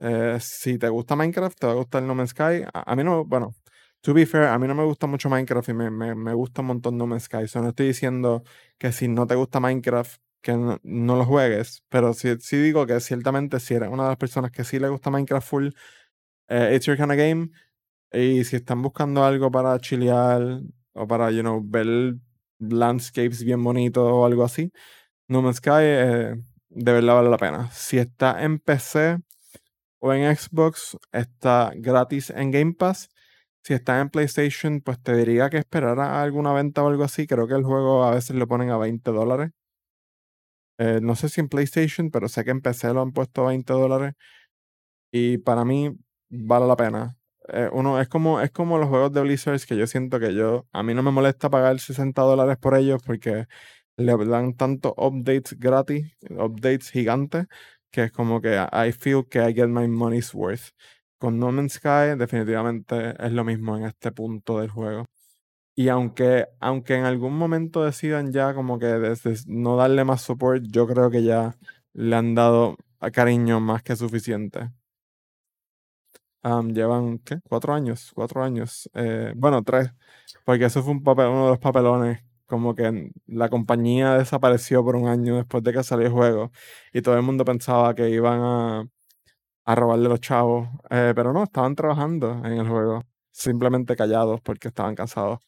[0.00, 2.64] Eh, si te gusta Minecraft, te va a gustar No Man's Sky.
[2.72, 3.54] A, a mí no, bueno,
[4.00, 6.62] to be fair, a mí no me gusta mucho Minecraft y me, me, me gusta
[6.62, 7.48] un montón No Man's Sky.
[7.48, 8.42] So no estoy diciendo
[8.78, 12.86] que si no te gusta Minecraft, que no, no lo juegues, pero sí, sí digo
[12.86, 15.68] que ciertamente si eres una de las personas que sí le gusta Minecraft full,
[16.48, 17.50] eh, it's your kind of game.
[18.12, 20.60] Y si están buscando algo para chilear
[21.00, 22.16] o para, you know, ver
[22.58, 24.72] landscapes bien bonitos o algo así,
[25.28, 26.34] No Man's Sky eh,
[26.70, 27.70] de verdad vale la pena.
[27.72, 29.18] Si está en PC
[30.00, 33.08] o en Xbox, está gratis en Game Pass.
[33.64, 37.26] Si está en PlayStation, pues te diría que esperara alguna venta o algo así.
[37.26, 39.50] Creo que el juego a veces lo ponen a 20 dólares.
[40.78, 43.48] Eh, no sé si en PlayStation, pero sé que en PC lo han puesto a
[43.48, 44.14] 20 dólares.
[45.12, 45.90] Y para mí
[46.30, 47.19] vale la pena.
[47.48, 50.66] Eh, uno, es como, es como los juegos de Blizzard que yo siento que yo,
[50.72, 53.46] a mí no me molesta pagar 60 dólares por ellos porque
[53.96, 57.46] le dan tantos updates gratis, updates gigantes,
[57.90, 60.70] que es como que I feel que I get my money's worth.
[61.18, 65.06] Con No Man's Sky definitivamente es lo mismo en este punto del juego.
[65.76, 70.64] Y aunque, aunque en algún momento decidan ya como que desde no darle más support,
[70.68, 71.56] yo creo que ya
[71.94, 74.70] le han dado a cariño más que suficiente.
[76.42, 77.38] Am, llevan, ¿qué?
[77.48, 78.88] Cuatro años, cuatro años.
[78.94, 79.92] eh, bueno, tres,
[80.44, 84.96] porque eso fue un papel, uno de los papelones, como que la compañía desapareció por
[84.96, 86.50] un año después de que salió el juego
[86.92, 88.84] y todo el mundo pensaba que iban a,
[89.64, 94.68] a robarle los chavos, eh, pero no, estaban trabajando en el juego, simplemente callados porque
[94.68, 95.40] estaban cansados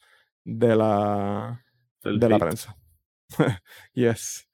[0.44, 1.64] de la,
[2.04, 2.76] El de la prensa.
[3.94, 4.46] yes.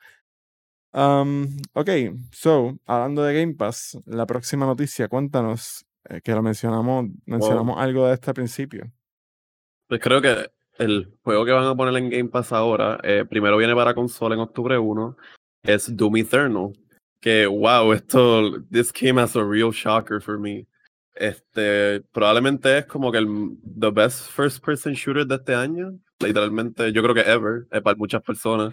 [0.93, 1.91] Um, ok,
[2.33, 8.07] so, hablando de Game Pass, la próxima noticia, cuéntanos, eh, que lo mencionamos, mencionamos algo
[8.07, 8.91] de este principio.
[9.87, 13.57] Pues creo que el juego que van a poner en Game Pass ahora, eh, primero
[13.57, 15.17] viene para consola en octubre 1,
[15.63, 16.73] es Doom Eternal.
[17.21, 20.67] Que wow, esto, this came as a real shocker for me.
[21.15, 25.99] Este, probablemente es como que el the best first person shooter de este año.
[26.21, 28.73] Literalmente, yo creo que ever, eh, para muchas personas.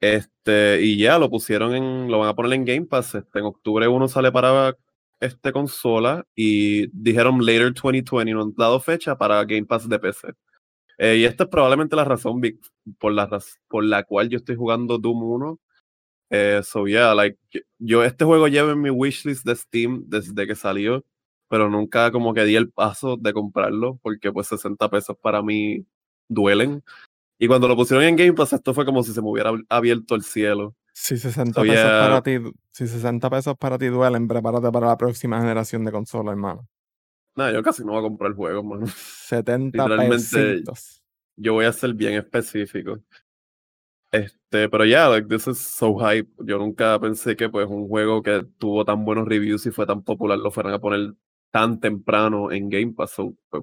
[0.00, 3.16] Este, y ya lo pusieron en, lo van a poner en Game Pass.
[3.16, 4.76] Este, en octubre 1 sale para
[5.20, 10.28] este consola y dijeron later 2020, no han dado fecha para Game Pass de PC.
[10.98, 12.40] Eh, y esta es probablemente la razón
[12.98, 15.60] por la, raz- por la cual yo estoy jugando Doom 1.
[16.30, 17.38] Eh, so yeah, like,
[17.78, 21.04] yo este juego llevo en mi wishlist de Steam desde que salió,
[21.48, 25.86] pero nunca como que di el paso de comprarlo porque pues 60 pesos para mí
[26.28, 26.82] duelen.
[27.38, 30.14] Y cuando lo pusieron en Game Pass, esto fue como si se me hubiera abierto
[30.16, 30.76] el cielo.
[31.00, 32.00] Si 60 So, pesos yeah.
[32.00, 32.38] para ti,
[32.72, 36.66] si 60 pesos para ti duelen, prepárate para la próxima generación de consola, hermano.
[37.36, 38.86] Nada, yo casi no voy a comprar el juego, mano.
[38.88, 41.00] 70 Literalmente, pesitos.
[41.36, 42.98] yo voy a ser bien específico.
[44.10, 46.28] Este, pero ya, like, this is so hype.
[46.44, 50.02] Yo nunca pensé que pues un juego que tuvo tan buenos reviews y fue tan
[50.02, 51.12] popular lo fueran a poner
[51.52, 53.12] tan temprano en Game Pass.
[53.12, 53.62] So, pues,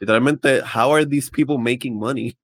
[0.00, 2.36] literalmente, how are these people making money?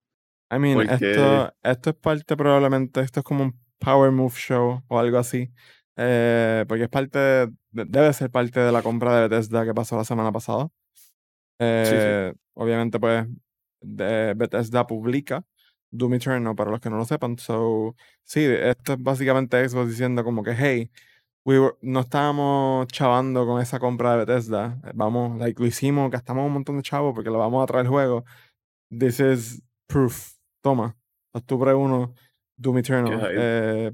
[0.51, 4.83] I mean, Porque- esto, esto es parte probablemente, esto es como un Power Move Show
[4.89, 5.51] o algo así.
[5.99, 9.97] eh, porque es parte, de- debe ser parte de la compra de Bethesda que pasó
[9.97, 10.69] la semana pasada.
[11.59, 13.27] Eh, Obviamente, pues,
[13.83, 15.45] de- Bethesda publica
[15.91, 17.39] Doom Eternal para los que no lo sepan.
[17.39, 20.91] So, sí, esto es básicamente Xbox diciendo como que, hey,
[21.45, 24.81] we were- no estábamos chavando con esa compra de Bethesda.
[24.95, 27.91] Vamos, like, lo hicimos, gastamos un montón de chavos porque lo vamos a traer el
[27.91, 28.25] juego.
[28.91, 30.33] This is proof.
[30.63, 30.97] Toma,
[31.33, 32.15] octubre 1,
[32.57, 33.29] Doom Eternal.
[33.33, 33.93] Eh,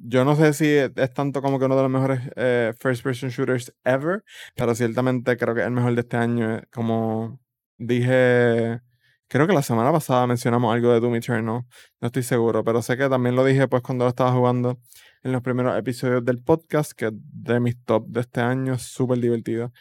[0.00, 3.02] yo no sé si es, es tanto como que uno de los mejores eh, first
[3.02, 4.22] person shooters ever,
[4.54, 6.62] pero ciertamente creo que es el mejor de este año.
[6.72, 7.40] Como
[7.78, 8.80] dije,
[9.28, 11.62] creo que la semana pasada mencionamos algo de Doom Eternal,
[12.00, 14.78] no estoy seguro, pero sé que también lo dije pues cuando lo estaba jugando
[15.22, 19.18] en los primeros episodios del podcast, que es de mis top de este año, súper
[19.18, 19.72] divertido.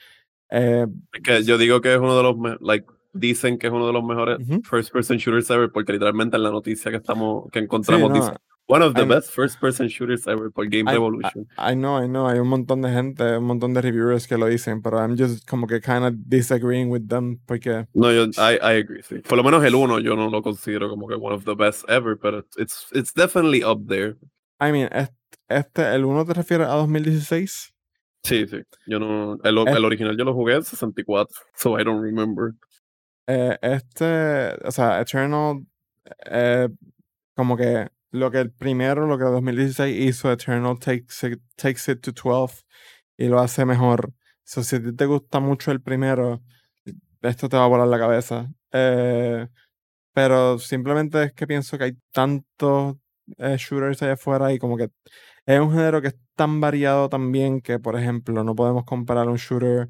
[0.50, 0.86] Eh,
[1.24, 2.88] que yo digo que es uno de los, like,
[3.18, 4.38] dicen que es uno de los mejores
[4.70, 8.16] first person shooters ever porque literalmente en la noticia que estamos, que sí, encontramos no,
[8.16, 8.32] dice
[8.70, 11.48] one of the I'm- best first person shooters ever por Game I- Revolution.
[11.58, 14.46] I know, I know, hay un montón de gente, un montón de reviewers que lo
[14.48, 18.56] dicen, pero I'm just como que kind of disagreeing with them porque No, yo, I,
[18.62, 19.20] I agree, sí.
[19.20, 21.90] Por lo menos el uno yo no lo considero como que one of the best
[21.90, 24.18] ever, pero it's, it's definitely up there.
[24.60, 25.14] I mean, est-
[25.48, 27.74] este, ¿el 1 te refiere a 2016?
[28.24, 28.58] Sí, sí.
[28.86, 32.52] Yo no, el, el original yo lo jugué en 64, so I don't remember.
[33.28, 35.66] Eh, este, o sea, Eternal,
[36.26, 36.70] eh,
[37.36, 41.92] como que lo que el primero, lo que el 2016 hizo, Eternal takes it, takes
[41.92, 42.64] it to 12
[43.18, 44.14] y lo hace mejor.
[44.44, 46.42] So, si te gusta mucho el primero,
[47.22, 48.48] esto te va a volar la cabeza.
[48.72, 49.48] Eh,
[50.14, 52.98] pero simplemente es que pienso que hay tantos
[53.38, 54.90] shooters allá afuera y como que
[55.46, 59.38] es un género que es tan variado también que, por ejemplo, no podemos comparar un
[59.38, 59.90] shooter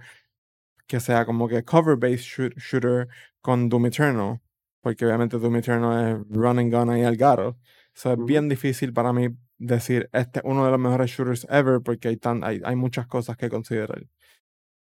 [0.87, 3.07] que sea como que cover-based shoot- shooter
[3.41, 4.41] con Doom Eternal,
[4.81, 7.57] porque obviamente Doom Eternal es run and gun ahí al garo.
[7.93, 11.81] So, es bien difícil para mí decir este es uno de los mejores shooters ever
[11.81, 14.05] porque hay, tan, hay, hay muchas cosas que considerar.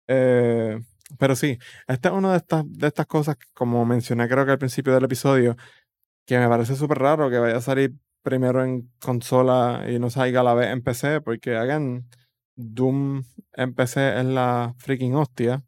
[0.08, 0.80] Eh,
[1.20, 4.52] pero sí, esta es una de estas, de estas cosas que, como mencioné creo que
[4.52, 5.56] al principio del episodio,
[6.26, 7.93] que me parece súper raro que vaya a salir
[8.24, 12.08] primero en consola y no salga a la vez en PC, porque hagan
[12.56, 13.24] Doom
[13.54, 15.64] en PC es la freaking hostia.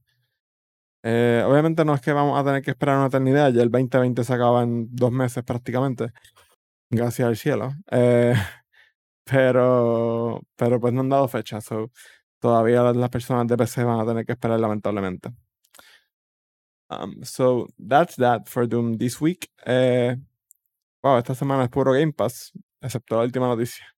[1.03, 4.23] Eh, obviamente no es que vamos a tener que esperar una eternidad, ya el 2020
[4.23, 6.11] se acaba en dos meses prácticamente,
[6.91, 7.73] gracias al cielo.
[7.91, 8.33] Eh,
[9.25, 11.91] pero, pero pues no han dado fecha, so
[12.39, 15.31] todavía las- personas de PC van a tener que esperar lamentablemente.
[16.89, 19.49] Um, so that's that for Doom this week.
[19.65, 20.15] Eh,
[21.03, 23.96] wow, esta semana es puro Game Pass, excepto la última noticia.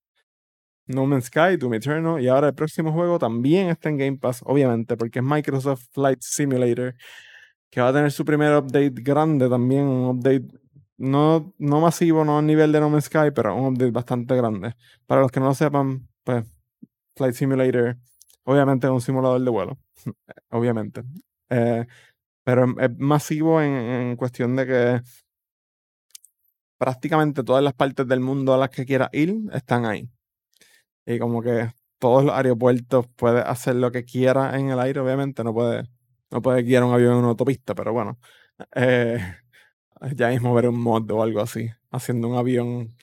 [0.90, 4.42] No Man's Sky, Doom Eternal y ahora el próximo juego también está en Game Pass,
[4.44, 6.94] obviamente, porque es Microsoft Flight Simulator,
[7.70, 10.46] que va a tener su primer update grande también, un update
[10.98, 14.74] no, no masivo, no a nivel de No Man's Sky, pero un update bastante grande.
[15.06, 16.44] Para los que no lo sepan, pues
[17.16, 17.96] Flight Simulator,
[18.44, 19.78] obviamente es un simulador de vuelo,
[20.50, 21.02] obviamente.
[21.48, 21.86] Eh,
[22.44, 25.00] pero es masivo en, cuestión de que
[26.78, 30.08] prácticamente todas las partes del mundo a las que quieras ir están ahí.
[31.14, 35.42] Y como que todos los aeropuertos puedes hacer lo que quieras en el aire, obviamente.
[35.42, 35.88] No puedes
[36.30, 38.18] no puede guiar un avión en una autopista, pero bueno.
[38.74, 39.18] eh,
[40.16, 42.96] ya mismo veré un mod o algo así, haciendo un avión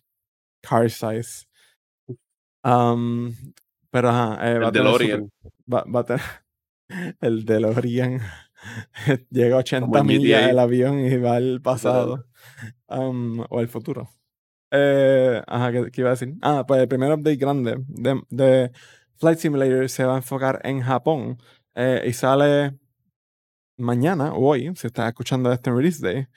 [0.62, 1.46] car size.
[2.64, 3.34] Um,
[3.90, 5.32] pero ajá, eh, va El DeLorean.
[5.72, 6.22] va, va a tener
[7.22, 8.22] el DeLorean.
[9.30, 12.26] Llega a 80 Como en millas el avión y va al pasado
[12.88, 14.10] um, o al futuro.
[14.72, 16.34] Eh, ajá, ¿qué, qué iba a decir?
[16.42, 18.72] Ah, pues el primer update grande de, de
[19.18, 21.38] Flight Simulator se va a enfocar en Japón
[21.76, 22.78] eh, y sale
[23.78, 26.28] mañana o hoy, si estás escuchando este Release Day.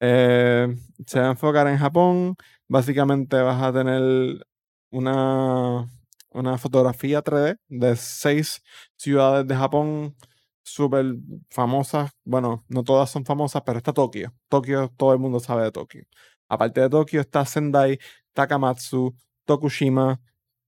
[0.00, 2.36] Eh, se va a enfocar en Japón.
[2.68, 4.46] Básicamente vas a tener
[4.90, 5.88] una,
[6.30, 8.62] una fotografía 3D de seis
[8.96, 10.16] ciudades de Japón
[10.62, 11.16] súper
[11.50, 12.12] famosas.
[12.24, 14.34] Bueno, no todas son famosas, pero está Tokio.
[14.48, 16.04] Tokio, todo el mundo sabe de Tokio.
[16.50, 17.98] Aparte de Tokio está Sendai,
[18.34, 19.14] Takamatsu,
[19.46, 20.20] Tokushima,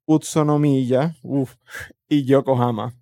[0.06, 1.56] Utsunomiya uf,
[2.08, 2.94] y Yokohama.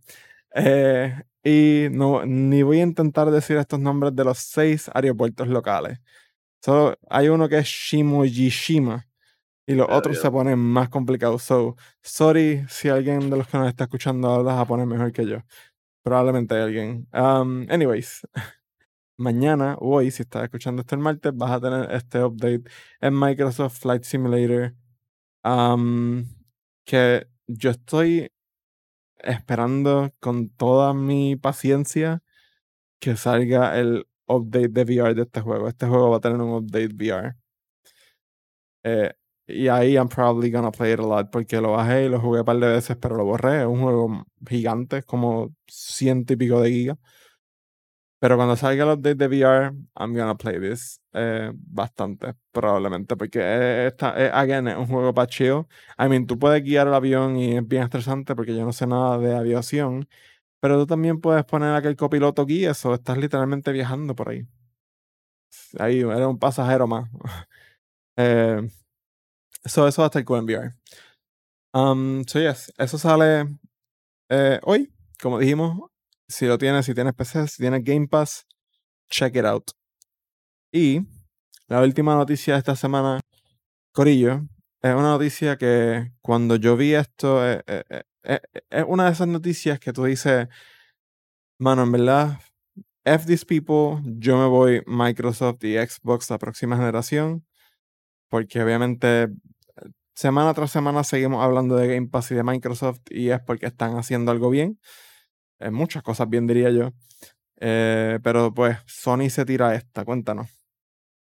[0.54, 1.14] Eh,
[1.44, 5.98] y no, ni voy a intentar decir estos nombres de los seis aeropuertos locales.
[6.62, 9.06] Solo hay uno que es Shimojishima
[9.66, 11.42] y los Ah, otros se ponen más complicados.
[11.42, 15.38] So, sorry si alguien de los que nos está escuchando habla japonés mejor que yo.
[16.02, 17.08] Probablemente hay alguien.
[17.12, 18.26] Um, anyways,
[19.20, 22.64] mañana hoy, si estás escuchando esto el martes, vas a tener este update
[23.00, 24.74] en Microsoft Flight Simulator.
[25.44, 26.24] um,
[26.84, 28.32] que yo estoy
[29.18, 32.22] esperando con toda mi paciencia
[33.00, 35.68] que salga el update de VR de este juego.
[35.68, 37.34] Este juego va a tener un update VR.
[38.84, 39.12] Eh,
[39.46, 42.40] y ahí I'm probably gonna play it a lot porque lo bajé y lo jugué
[42.40, 43.60] un par de veces, pero lo borré.
[43.62, 46.98] Es un juego gigante, como ciento y pico de gigas.
[48.20, 53.40] Pero cuando salga el update de VR, I'm gonna play this eh, bastante, probablemente, porque
[53.42, 55.64] eh, esta, eh, again, es un juego para chill.
[55.98, 58.86] I mean, tú puedes guiar el avión y es bien estresante porque yo no sé
[58.86, 60.06] nada de aviación,
[60.60, 64.30] pero tú también puedes poner a que el copiloto guíe eso, estás literalmente viajando por
[64.30, 64.46] ahí.
[65.78, 67.08] Ahí, eres un pasajero más.
[68.16, 68.68] eh,
[69.64, 70.74] so, eso va a estar cool en VR.
[71.74, 73.46] Um, so, yes, eso sale
[74.30, 74.92] eh, hoy,
[75.22, 75.89] como dijimos.
[76.30, 78.46] Si lo tienes, si tienes PC, si tienes Game Pass,
[79.10, 79.72] check it out.
[80.72, 81.00] Y
[81.66, 83.18] la última noticia de esta semana,
[83.92, 84.42] Corillo,
[84.80, 89.26] es una noticia que cuando yo vi esto, eh, eh, eh, es una de esas
[89.26, 90.46] noticias que tú dices,
[91.58, 92.40] mano, en verdad,
[93.04, 97.44] F these people, yo me voy Microsoft y Xbox la próxima generación,
[98.28, 99.30] porque obviamente
[100.14, 103.96] semana tras semana seguimos hablando de Game Pass y de Microsoft y es porque están
[103.96, 104.78] haciendo algo bien.
[105.60, 106.92] En muchas cosas bien, diría yo.
[107.60, 110.48] Eh, pero pues Sony se tira esta, cuéntanos,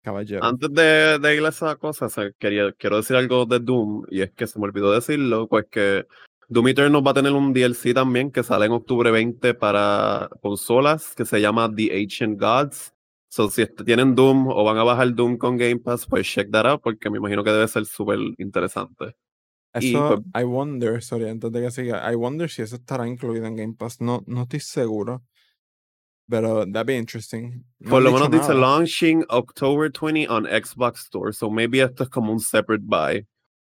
[0.02, 0.42] caballero.
[0.42, 4.32] Antes de, de ir a esa cosa, quería, quiero decir algo de Doom, y es
[4.32, 6.06] que se me olvidó decirlo, pues que
[6.48, 11.14] Doom Eternal va a tener un DLC también que sale en octubre 20 para consolas,
[11.14, 12.92] que se llama The Ancient Gods.
[13.28, 16.66] So, si tienen Doom o van a bajar Doom con Game Pass, pues check that
[16.66, 19.14] out, porque me imagino que debe ser súper interesante.
[19.74, 23.06] Y, Eso, pues- I wonder, sorry, antes de que siga, I wonder si eso estará
[23.06, 24.00] incluido en Game Pass.
[24.00, 25.22] No, no estoy seguro.
[26.28, 27.64] Pero that'd be interesting.
[27.80, 31.32] No Por lo menos dice launching October 20 on Xbox Store.
[31.32, 33.26] So maybe esto es como un separate buy.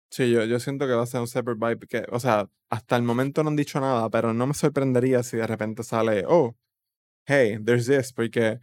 [0.10, 1.76] Sí, yo, yo siento que va a ser un separate buy.
[1.78, 5.38] Porque, o sea, hasta el momento no han dicho nada, pero no me sorprendería si
[5.38, 6.56] de repente sale, oh,
[7.26, 8.60] hey, there's this, porque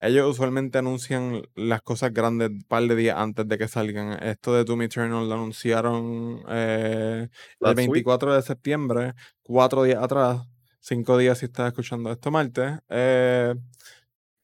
[0.00, 4.12] ellos usualmente anuncian las cosas grandes un par de días antes de que salgan.
[4.22, 7.30] Esto de Doom Eternal lo anunciaron eh, el
[7.60, 7.90] Last week.
[7.90, 10.46] 24 de septiembre, cuatro días atrás,
[10.80, 12.78] cinco días si estás escuchando esto martes.
[12.88, 13.54] Eh,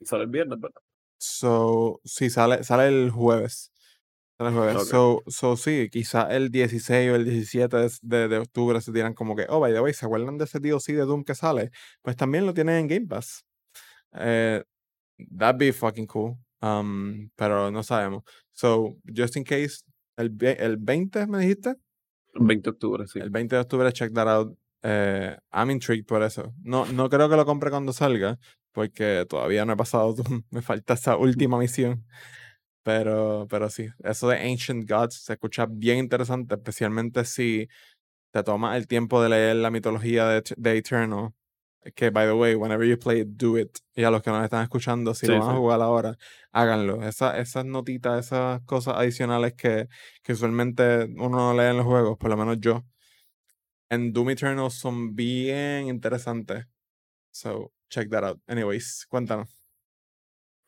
[0.02, 0.80] Sale el viernes, ¿verdad?
[1.18, 3.72] So, sí, sale, sale el jueves.
[4.38, 4.88] Sale el jueves.
[4.88, 9.14] So, so, sí, quizá el 16 o el 17 de, de- de octubre se tiran
[9.14, 11.70] como que, oh, by the way, ¿se acuerdan de ese DLC de Doom que sale?
[12.02, 13.46] Pues también lo tienen en Game Pass.
[14.12, 14.62] Eh,
[15.18, 16.38] that'd be fucking cool.
[16.62, 18.22] Um, pero no sabemos.
[18.52, 19.84] So, just in case,
[20.16, 21.76] el, el 20, ¿me dijiste?
[22.34, 23.18] El 20 de octubre, sí.
[23.20, 24.56] El 20 de octubre, check that out.
[24.82, 26.54] Eh, I'm intrigued por eso.
[26.62, 28.38] No, no creo que lo compre cuando salga,
[28.72, 30.14] porque todavía no he pasado.
[30.50, 32.04] Me falta esa última misión.
[32.82, 37.68] Pero, pero sí, eso de Ancient Gods se escucha bien interesante, especialmente si
[38.32, 41.32] te tomas el tiempo de leer la mitología de, de Eternal.
[41.94, 43.78] Que, by the way, whenever you play it, do it.
[43.94, 46.16] Y a los que nos están escuchando, si lo Sí, van a jugar ahora,
[46.52, 47.02] háganlo.
[47.02, 49.88] Esa- esas notitas, esas cosas adicionales que,
[50.22, 52.84] que usualmente uno no lee en los juegos, por lo menos yo,
[53.90, 56.64] en Doom Eternal son bien interesantes.
[57.30, 58.40] So, check that out.
[58.48, 59.48] Anyways, cuéntanos.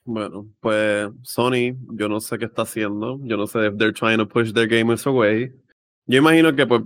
[0.05, 3.19] Bueno, pues Sony, yo no sé qué está haciendo.
[3.23, 5.53] Yo no sé if they're trying to push their gamers away.
[6.07, 6.83] Yo imagino que pues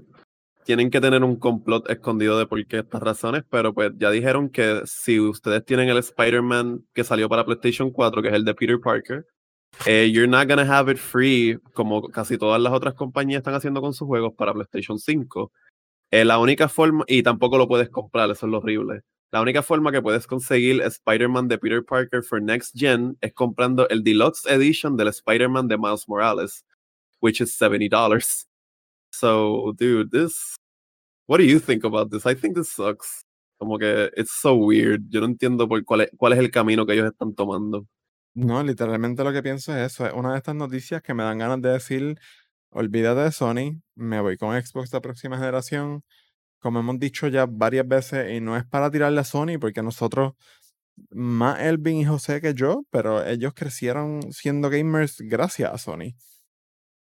[0.64, 4.48] tienen que tener un complot escondido de por qué estas razones, pero pues ya dijeron
[4.48, 8.54] que si ustedes tienen el Spider-Man que salió para PlayStation 4, que es el de
[8.54, 9.26] Peter Parker,
[9.86, 13.80] eh, you're not gonna have it free como casi todas las otras compañías están haciendo
[13.80, 15.52] con sus juegos para PlayStation 5.
[16.10, 19.02] Eh, la única forma, y tampoco lo puedes comprar, eso es lo horrible.
[19.32, 23.88] La única forma que puedes conseguir Spider-Man de Peter Parker for Next Gen es comprando
[23.88, 26.66] el Deluxe Edition del Spider-Man de Miles Morales,
[27.20, 28.46] which is $70.
[29.12, 30.56] So, dude, this.
[31.26, 32.26] What do you think about this?
[32.26, 33.24] I think this sucks.
[33.58, 35.04] Como que it's so weird.
[35.08, 37.86] Yo no entiendo por cuál es, cuál es el camino que ellos están tomando.
[38.34, 40.06] No, literalmente lo que pienso es eso.
[40.06, 42.18] Es una de estas noticias que me dan ganas de decir,
[42.70, 46.02] olvídate de Sony, me voy con Xbox de próxima generación.
[46.58, 50.34] Como hemos dicho ya varias veces, y no es para tirarle a Sony, porque nosotros,
[51.10, 56.14] más Elvin y José que yo, pero ellos crecieron siendo gamers gracias a Sony.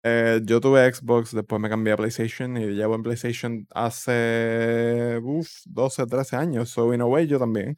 [0.06, 5.50] Eh, yo tuve Xbox, después me cambié a PlayStation y llevo en PlayStation hace uf,
[5.66, 6.70] 12, 13 años.
[6.70, 7.78] So, in a way, yo también.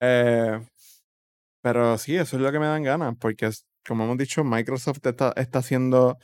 [0.00, 0.60] Eh,
[1.62, 5.00] pero sí, eso es lo que me dan ganas, porque es- como hemos dicho, Microsoft
[5.06, 6.18] está, está haciendo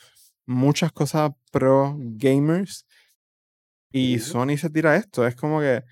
[0.47, 2.87] muchas cosas pro gamers
[3.93, 4.19] y.
[4.19, 5.27] Sony se tira esto.
[5.27, 5.83] Es como que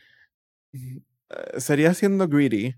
[1.31, 2.75] eh, sería siendo greedy,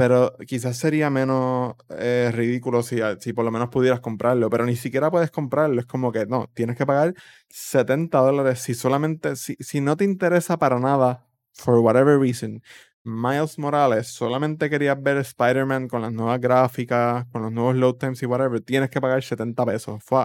[0.00, 4.64] pero quizás sería menos eh, ridículo si, a- si por lo menos pudieras comprarlo, pero
[4.64, 5.78] ni siquiera puedes comprarlo.
[5.78, 7.12] Es como que no, tienes que pagar
[7.50, 12.62] 70 dólares si solamente, si, si no te interesa para nada, for whatever reason.
[13.04, 18.22] Miles Morales, solamente querías ver Spider-Man con las nuevas gráficas, con los nuevos load times
[18.22, 20.02] y whatever, tienes que pagar 70 pesos.
[20.02, 20.24] Fue.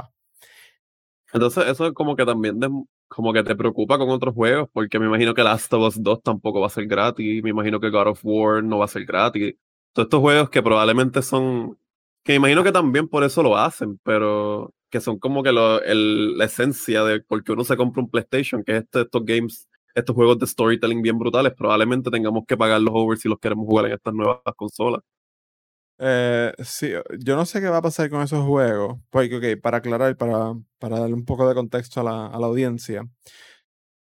[1.34, 2.62] Entonces, eso como que también
[3.10, 6.22] como que te preocupa con otros juegos, porque me imagino que Last of Us 2
[6.24, 9.06] tampoco va a ser gratis, me imagino que God of War no va a ser
[9.06, 9.56] gratis.
[9.96, 11.78] Todos estos juegos que probablemente son,
[12.26, 16.38] que imagino que también por eso lo hacen, pero que son como que lo- el-
[16.38, 19.70] la esencia de por qué uno se compra un PlayStation, que es este- estos games,
[19.94, 23.66] estos juegos de storytelling bien brutales, probablemente tengamos que pagar los over si los queremos
[23.66, 25.02] jugar en estas nuevas consolas.
[25.98, 29.78] Eh, sí, yo no sé qué va a pasar con esos juegos, porque, ok, para
[29.78, 33.08] aclarar, para, para darle un poco de contexto a la, a la audiencia,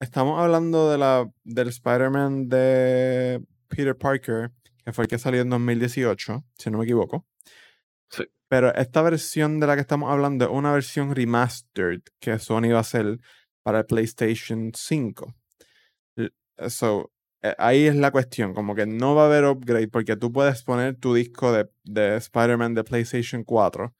[0.00, 4.52] estamos hablando de la, del Spider-Man de Peter Parker,
[4.86, 7.26] que fue el que salió en 2018, si no me equivoco.
[8.08, 8.24] Sí.
[8.48, 12.78] Pero esta versión de la que estamos hablando es una versión remastered que Sony va
[12.78, 13.18] a hacer
[13.64, 15.34] para el PlayStation 5.
[16.16, 16.30] L-
[16.68, 17.10] So,
[17.42, 20.62] eh, ahí es la cuestión, como que no va a haber upgrade porque tú puedes
[20.62, 23.94] poner tu disco de, de Spider-Man de PlayStation 4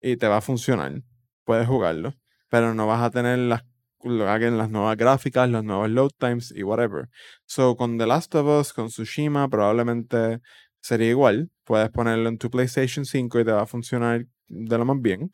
[0.00, 1.02] y te va a funcionar.
[1.44, 2.14] Puedes jugarlo,
[2.48, 3.62] pero no vas a tener las,
[4.04, 7.08] lo- again, las nuevas gráficas, los nuevos load times y whatever.
[7.46, 10.40] So, con The Last of Us, con Tsushima, probablemente
[10.80, 11.50] sería igual.
[11.64, 15.30] Puedes ponerlo en tu PlayStation 5 y te va a funcionar de lo más bien.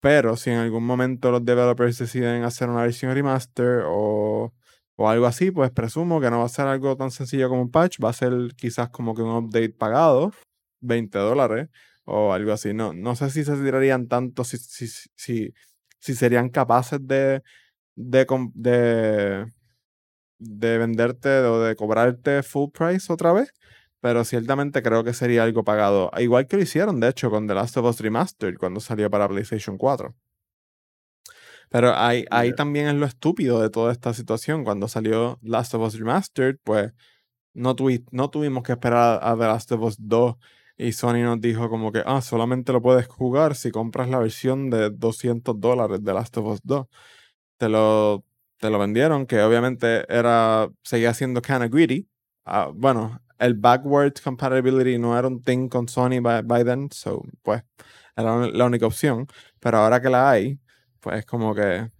[0.00, 4.54] Pero si en algún momento los developers deciden hacer una versión remaster o,
[4.96, 7.70] o algo así, pues presumo que no va a ser algo tan sencillo como un
[7.70, 10.32] patch, va a ser quizás como que un update pagado,
[10.80, 11.68] 20 dólares
[12.04, 12.72] o algo así.
[12.74, 14.86] No, no sé si se tirarían tanto, si, si,
[15.16, 15.52] si,
[15.98, 17.42] si serían capaces de,
[17.98, 19.46] de, de,
[20.38, 23.52] de venderte o de cobrarte full price otra vez.
[24.00, 26.10] pero ciertamente creo que sería algo pagado.
[26.18, 29.28] Igual que lo hicieron, de hecho, con The Last of Us Remastered cuando salió para
[29.28, 30.14] PlayStation 4.
[31.70, 34.64] Pero ahí, ahí también es lo estúpido de toda esta situación.
[34.64, 36.92] Cuando salió Last of Us Remastered, pues
[37.54, 40.36] no, tuvi- no tuvimos que esperar a The Last of Us 2
[40.78, 44.70] y Sony nos dijo como que, ah, solamente lo puedes jugar si compras la versión
[44.70, 46.86] de 200 dólares de Last of Us 2.
[47.58, 48.24] Te lo,
[48.58, 52.08] te lo vendieron, que obviamente era, seguía siendo kind of greedy.
[52.44, 57.62] Ah, bueno, el backward compatibility no era un thing con Sony by, then, so pues
[58.16, 59.26] era la- única opción.
[59.60, 60.60] Pero ahora que la hay,
[61.00, 61.90] pues es como que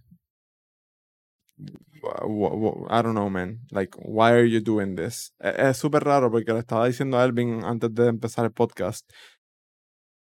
[2.01, 3.59] I don't know, man.
[3.71, 5.33] Like, why are you doing this?
[5.43, 9.09] E- Es súper raro porque le estaba diciendo a Elvin antes de empezar el podcast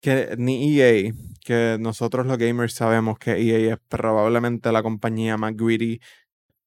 [0.00, 1.12] que ni EA,
[1.44, 6.00] que nosotros los gamers sabemos que EA es probablemente la compañía más greedy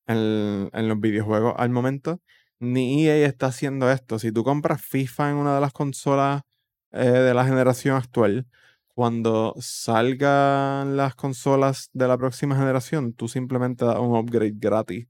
[0.07, 2.21] en, en los videojuegos al momento,
[2.59, 4.19] ni EA está haciendo esto.
[4.19, 6.43] Si tú compras FIFA en una de las consolas
[6.91, 8.47] eh, de la generación actual,
[8.95, 15.07] cuando salgan las consolas de la próxima generación, tú simplemente das un upgrade gratis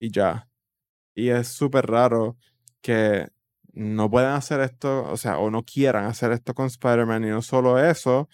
[0.00, 0.48] y ya.
[1.14, 2.36] Y es súper raro
[2.82, 3.28] que
[3.74, 7.42] no puedan hacer esto, o sea, o no quieran hacer esto con Spider-Man y no
[7.42, 8.28] solo eso.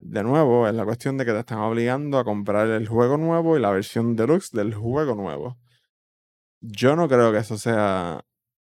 [0.00, 3.56] De nuevo, es la cuestión de que te están obligando a comprar el juego nuevo
[3.56, 5.58] y la versión deluxe del juego nuevo.
[6.60, 8.24] Yo no creo que eso sea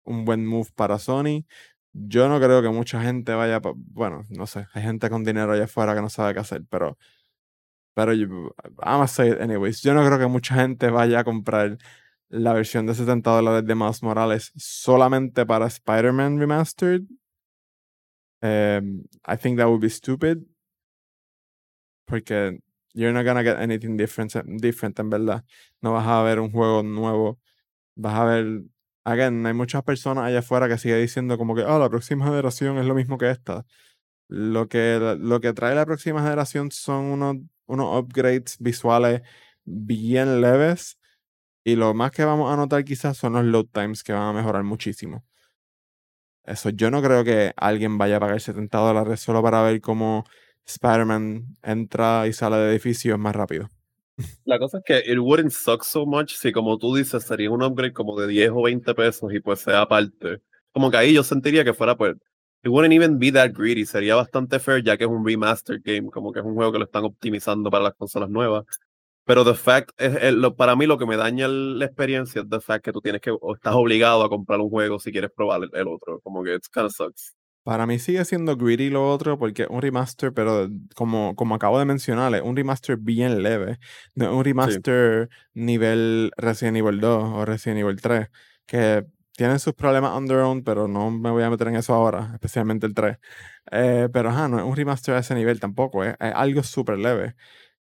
[0.05, 1.47] un buen move para Sony.
[1.93, 5.65] Yo no creo que mucha gente vaya, bueno, no sé, hay gente con dinero allá
[5.65, 6.99] afuera que no sabe qué hacer, pero,
[7.95, 9.83] pero yo, I'm gonna say it anyways.
[9.83, 11.79] Yo no creo que mucha gente vaya a comprar
[12.33, 17.03] la versión de 70 dólares de Miles Morales solamente para Spider-Man Remastered.
[18.43, 20.39] Um, I think that would be stupid.
[22.07, 22.59] Porque
[22.95, 25.45] you're not gonna get anything different, different en verdad.
[25.83, 27.39] No vas a ver un juego nuevo.
[27.97, 28.63] Vas a ver.
[29.05, 32.79] Again, hay muchas personas allá afuera que siguen diciendo como que, oh, la próxima generación
[32.79, 33.67] es lo mismo que esta.
[34.29, 39.23] Lo que, lo que trae la próxima generación son unos, unos upgrades visuales
[39.65, 40.99] bien leves.
[41.65, 44.33] Y lo más que vamos a notar quizás son los load times que van a
[44.33, 45.25] mejorar muchísimo.
[46.45, 50.25] Eso, yo no creo que alguien vaya a pagar 70 dólares solo para ver cómo
[50.67, 53.69] Spider-Man entra y sale de edificios más rápido.
[54.45, 57.63] La cosa es que it wouldn't suck so much si, como tú dices, sería un
[57.63, 60.39] upgrade como de 10 o 20 pesos y pues sea aparte.
[60.73, 62.17] Como que ahí yo sentiría que fuera, pues,
[62.65, 63.87] it wouldn't even be that greedy.
[63.87, 66.79] Sería bastante fair ya que es un remastered game, como que es un juego que
[66.79, 68.65] lo están optimizando para las consolas nuevas.
[69.25, 72.43] Pero the fact, es, es lo, para mí lo que me daña el- la experiencia
[72.43, 75.13] es the fact que tú tienes que, o estás obligado a comprar un juego si
[75.13, 76.21] quieres probar el, el otro.
[76.21, 77.35] Como que it kind of sucks.
[77.65, 81.79] Para mí sigue siendo greedy lo otro porque es un remaster, pero como, como acabo
[81.79, 83.79] de mencionar, es un remaster bien leve.
[84.17, 88.27] No es un remaster nivel Resident Evil 2 o Resident Evil 3,
[88.67, 89.05] que
[89.37, 92.31] tienen sus problemas on their own, pero no me voy a meter en eso ahora,
[92.35, 93.19] especialmente el 3.
[93.71, 96.99] Eh, pero ajá, no es un remaster a ese nivel tampoco, es, es algo súper
[96.99, 97.37] leve.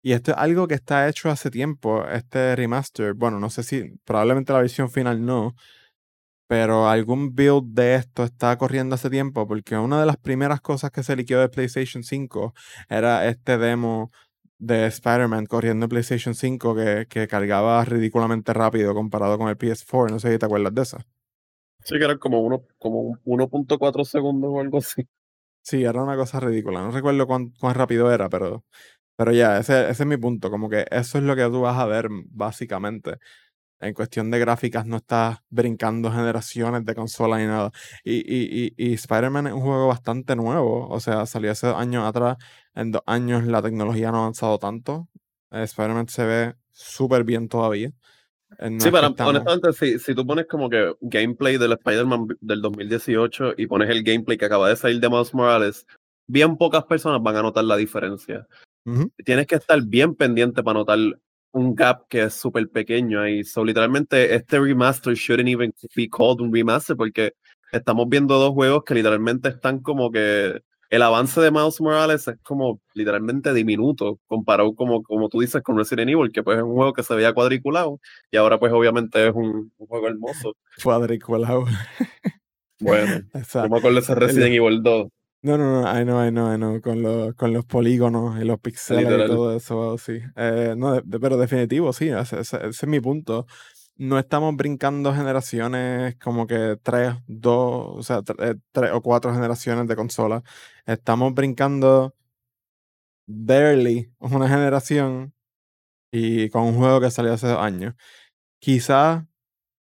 [0.09, 3.13] Y esto es algo que está hecho hace tiempo, este remaster.
[3.13, 5.55] Bueno, no sé si, probablemente la versión final no,
[6.47, 10.93] pero algún build de esto está corriendo hace tiempo, porque una de las primeras cosas
[10.93, 12.55] que se liquidó de PlayStation 5
[12.89, 14.11] era este demo
[14.57, 20.11] de Spider-Man corriendo en PlayStation 5 que, que cargaba ridículamente rápido comparado con el PS4.
[20.11, 20.99] No sé si te acuerdas de eso.
[21.85, 25.07] Sí, que eran como, uno, como un 1.4 segundos o algo así.
[25.61, 26.81] Sí, era una cosa ridícula.
[26.81, 28.65] No recuerdo cuán, cuán rápido era, pero,
[29.19, 30.49] pero ya, ese, ese es mi punto.
[30.49, 33.19] Como que eso es lo que tú vas a ver, básicamente.
[33.81, 37.73] En cuestión de gráficas, no estás brincando generaciones de consola ni nada.
[38.05, 40.89] Y, y, y, y Spider-Man es un juego bastante nuevo.
[40.89, 42.37] O sea, salió hace años atrás.
[42.77, 45.09] En dos años la tecnología no ha avanzado tanto.
[45.51, 47.89] Spider-Man se ve súper bien todavía.
[48.61, 52.29] Eh, no Sí, pero estamos- honestamente, si, si tú pones como que gameplay del Spider-Man
[52.41, 55.87] del 2018 y pones el gameplay que acaba de salir de Miles Morales,
[56.29, 58.47] bien pocas personas van a notar la diferencia.
[59.25, 60.99] Tienes que estar bien pendiente para notar
[61.53, 63.43] un gap que es súper pequeño ahí.
[63.45, 67.33] So, literalmente, este remaster shouldn't even be called un remaster porque
[67.73, 70.61] estamos viendo dos juegos que literalmente están como que
[70.91, 75.77] el avance de Miles Morales es como literalmente diminuto comparado como, como tú dices con
[75.77, 79.29] Resident Evil, que pues es un juego que se veía cuadriculado y ahora pues obviamente
[79.29, 80.55] es un, un juego hermoso.
[80.83, 81.67] Cuadriculado.
[82.81, 85.09] Bueno, Esa- yo me acuerdo de ese Resident Evil 2.
[85.41, 88.45] No, no, no, I know, I know, I know, con, los con los polígonos y
[88.45, 90.19] los pixeles y todo eso, sí.
[90.35, 93.47] Eh, no, de- de- pero definitivo, sí, ese, ese- ese es mi punto.
[93.97, 99.33] No estamos brincando generaciones como que tres, dos, o sea, tre- eh, tres o cuatro
[99.33, 100.43] generaciones de consolas.
[100.87, 102.15] Estamos brincando
[103.27, 105.35] barely una generación
[106.13, 107.95] y con un juego que salió hace dos años.
[108.61, 109.27] Quizá,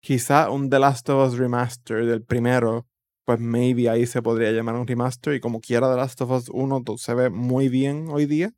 [0.02, 2.88] quizá un The Last of Us Remaster del primero
[3.26, 5.34] pues maybe ahí se podría llamar un remaster.
[5.34, 8.52] Y como quiera, The Last of Us 1 to- se ve muy bien hoy día.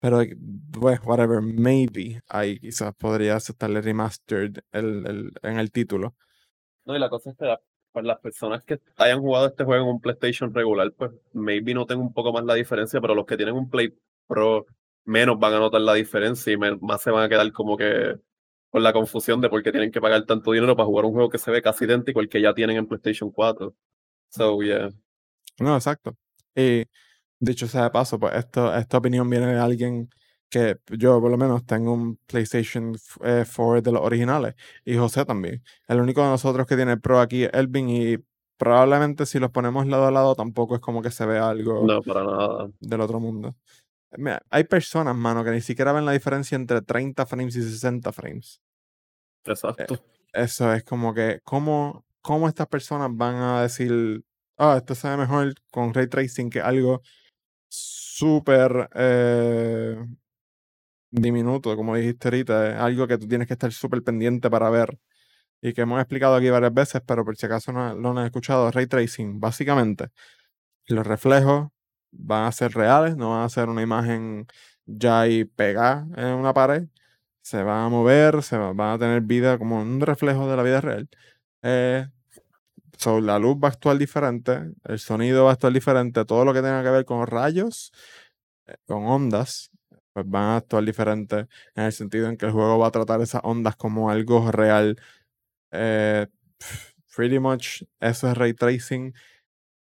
[0.00, 0.20] Pero,
[0.72, 6.14] pues, whatever, maybe ahí quizás podría aceptarle remastered el, el- en el título.
[6.84, 7.54] No, y la cosa es que
[7.92, 12.00] pues las personas que hayan jugado este juego en un PlayStation regular, pues maybe noten
[12.00, 13.94] un poco más la diferencia, pero los que tienen un Play
[14.26, 14.66] Pro
[15.04, 18.16] menos van a notar la diferencia y más se van a quedar como que
[18.74, 21.30] con la confusión de por qué tienen que pagar tanto dinero para jugar un juego
[21.30, 23.72] que se ve casi idéntico al que ya tienen en PlayStation 4.
[24.30, 24.90] So, yeah.
[25.60, 26.16] No, exacto.
[26.56, 26.82] Y
[27.38, 30.10] dicho sea de paso, pues esto, esta opinión viene de alguien
[30.50, 35.24] que yo por lo menos tengo un PlayStation eh, 4 de los originales y José
[35.24, 35.62] también.
[35.86, 38.16] El único de nosotros que tiene el Pro aquí es Elvin y
[38.56, 42.02] probablemente si los ponemos lado a lado tampoco es como que se vea algo No,
[42.02, 42.70] para nada.
[42.80, 43.54] del otro mundo.
[44.16, 48.12] Mira, hay personas, mano, que ni siquiera ven la diferencia entre 30 frames y 60
[48.12, 48.60] frames.
[49.44, 50.04] Exacto.
[50.32, 54.24] Eso es como que, ¿cómo, cómo estas personas van a decir,
[54.58, 57.02] ah, esto se ve mejor con ray tracing que algo
[57.68, 59.96] súper eh,
[61.10, 64.98] diminuto, como dijiste ahorita, es algo que tú tienes que estar súper pendiente para ver
[65.62, 68.70] y que hemos explicado aquí varias veces, pero por si acaso no lo han escuchado,
[68.70, 70.08] ray tracing, básicamente,
[70.88, 71.68] los reflejos
[72.16, 74.46] van a ser reales, no van a ser una imagen
[74.86, 76.84] ya ahí pegada en una pared,
[77.42, 80.62] se van a mover, se va- van a tener vida como un reflejo de la
[80.64, 81.08] vida real.
[81.62, 82.08] Eh,
[82.98, 86.52] so, la luz va a actuar diferente, el sonido va a actuar diferente, todo lo
[86.54, 87.92] que tenga que ver con rayos,
[88.66, 89.70] eh, con ondas,
[90.12, 93.20] pues van a actuar diferente en el sentido en que el juego va a tratar
[93.20, 94.98] esas ondas como algo real.
[95.72, 96.26] Eh,
[97.16, 99.14] pretty much eso es ray tracing.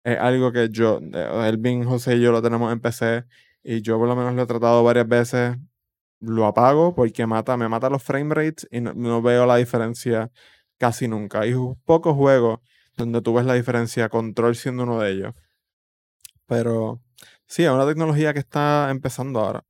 [0.04, 3.26] Es algo que yo, eh, Elvin, José y yo lo tenemos en PC
[3.64, 5.58] y yo por lo menos lo he tratado varias veces.
[6.20, 10.32] Lo apago porque mata, me mata los frame rates y no, veo la diferencia
[10.78, 11.42] casi nunca.
[11.42, 11.54] Hay
[11.86, 12.60] pocos juegos
[12.98, 15.34] donde tú ves la diferencia, Control siendo uno de ellos.
[16.48, 17.02] Pero
[17.48, 19.66] sí, es una tecnología que está empezando ahora.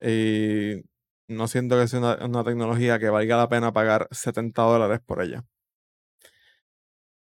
[0.00, 0.82] Y
[1.28, 5.22] no siento que sea una, una tecnología que valga la pena pagar 70 dólares por
[5.22, 5.44] ella.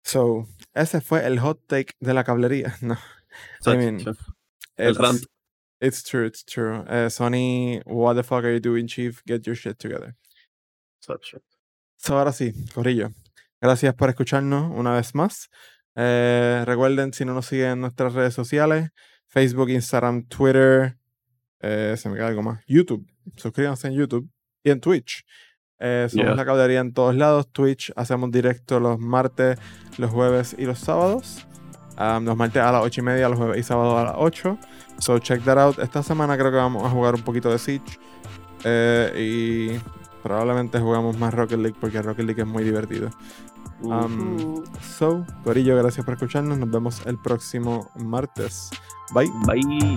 [0.04, 2.76] So, ese fue el hot take de la cablería.
[3.64, 4.04] No, I mean,
[4.76, 5.24] El it's, rant.
[5.80, 6.84] it's true, it's true.
[6.86, 9.22] Eh, Sony, what the fuck are you doing, chief?
[9.26, 10.14] Get your shit together.
[11.00, 11.38] Sacho.
[11.96, 13.10] So, ahora sí, Corrillo.
[13.60, 15.48] Gracias por escucharnos una vez más.
[15.94, 18.90] Eh, recuerden, si no nos siguen en nuestras redes sociales,
[19.28, 20.98] Facebook, Instagram, Twitter,
[21.60, 23.06] eh, se me queda algo más, YouTube.
[23.36, 24.28] Suscríbanse en YouTube
[24.62, 25.24] y en Twitch.
[25.84, 26.34] Eh, somos Yeah.
[26.36, 27.48] la cablería en todos lados.
[27.50, 29.58] Twitch hacemos directo los martes,
[29.98, 31.44] los jueves y los sábados.
[31.98, 34.56] Um, los martes a las 8 y media, los jueves y sábados a las 8.
[34.98, 35.78] So check that out.
[35.80, 37.98] Esta semana creo que vamos a jugar un poquito de Siege.
[38.64, 39.12] Eh,
[39.74, 39.80] y
[40.22, 43.10] probablemente jugamos más Rocket League porque Rocket League es muy divertido.
[43.82, 44.62] Um.
[44.80, 46.56] So, Corillo, gracias por escucharnos.
[46.58, 48.70] Nos vemos el próximo martes.
[49.12, 49.30] Bye.
[49.46, 49.96] Bye.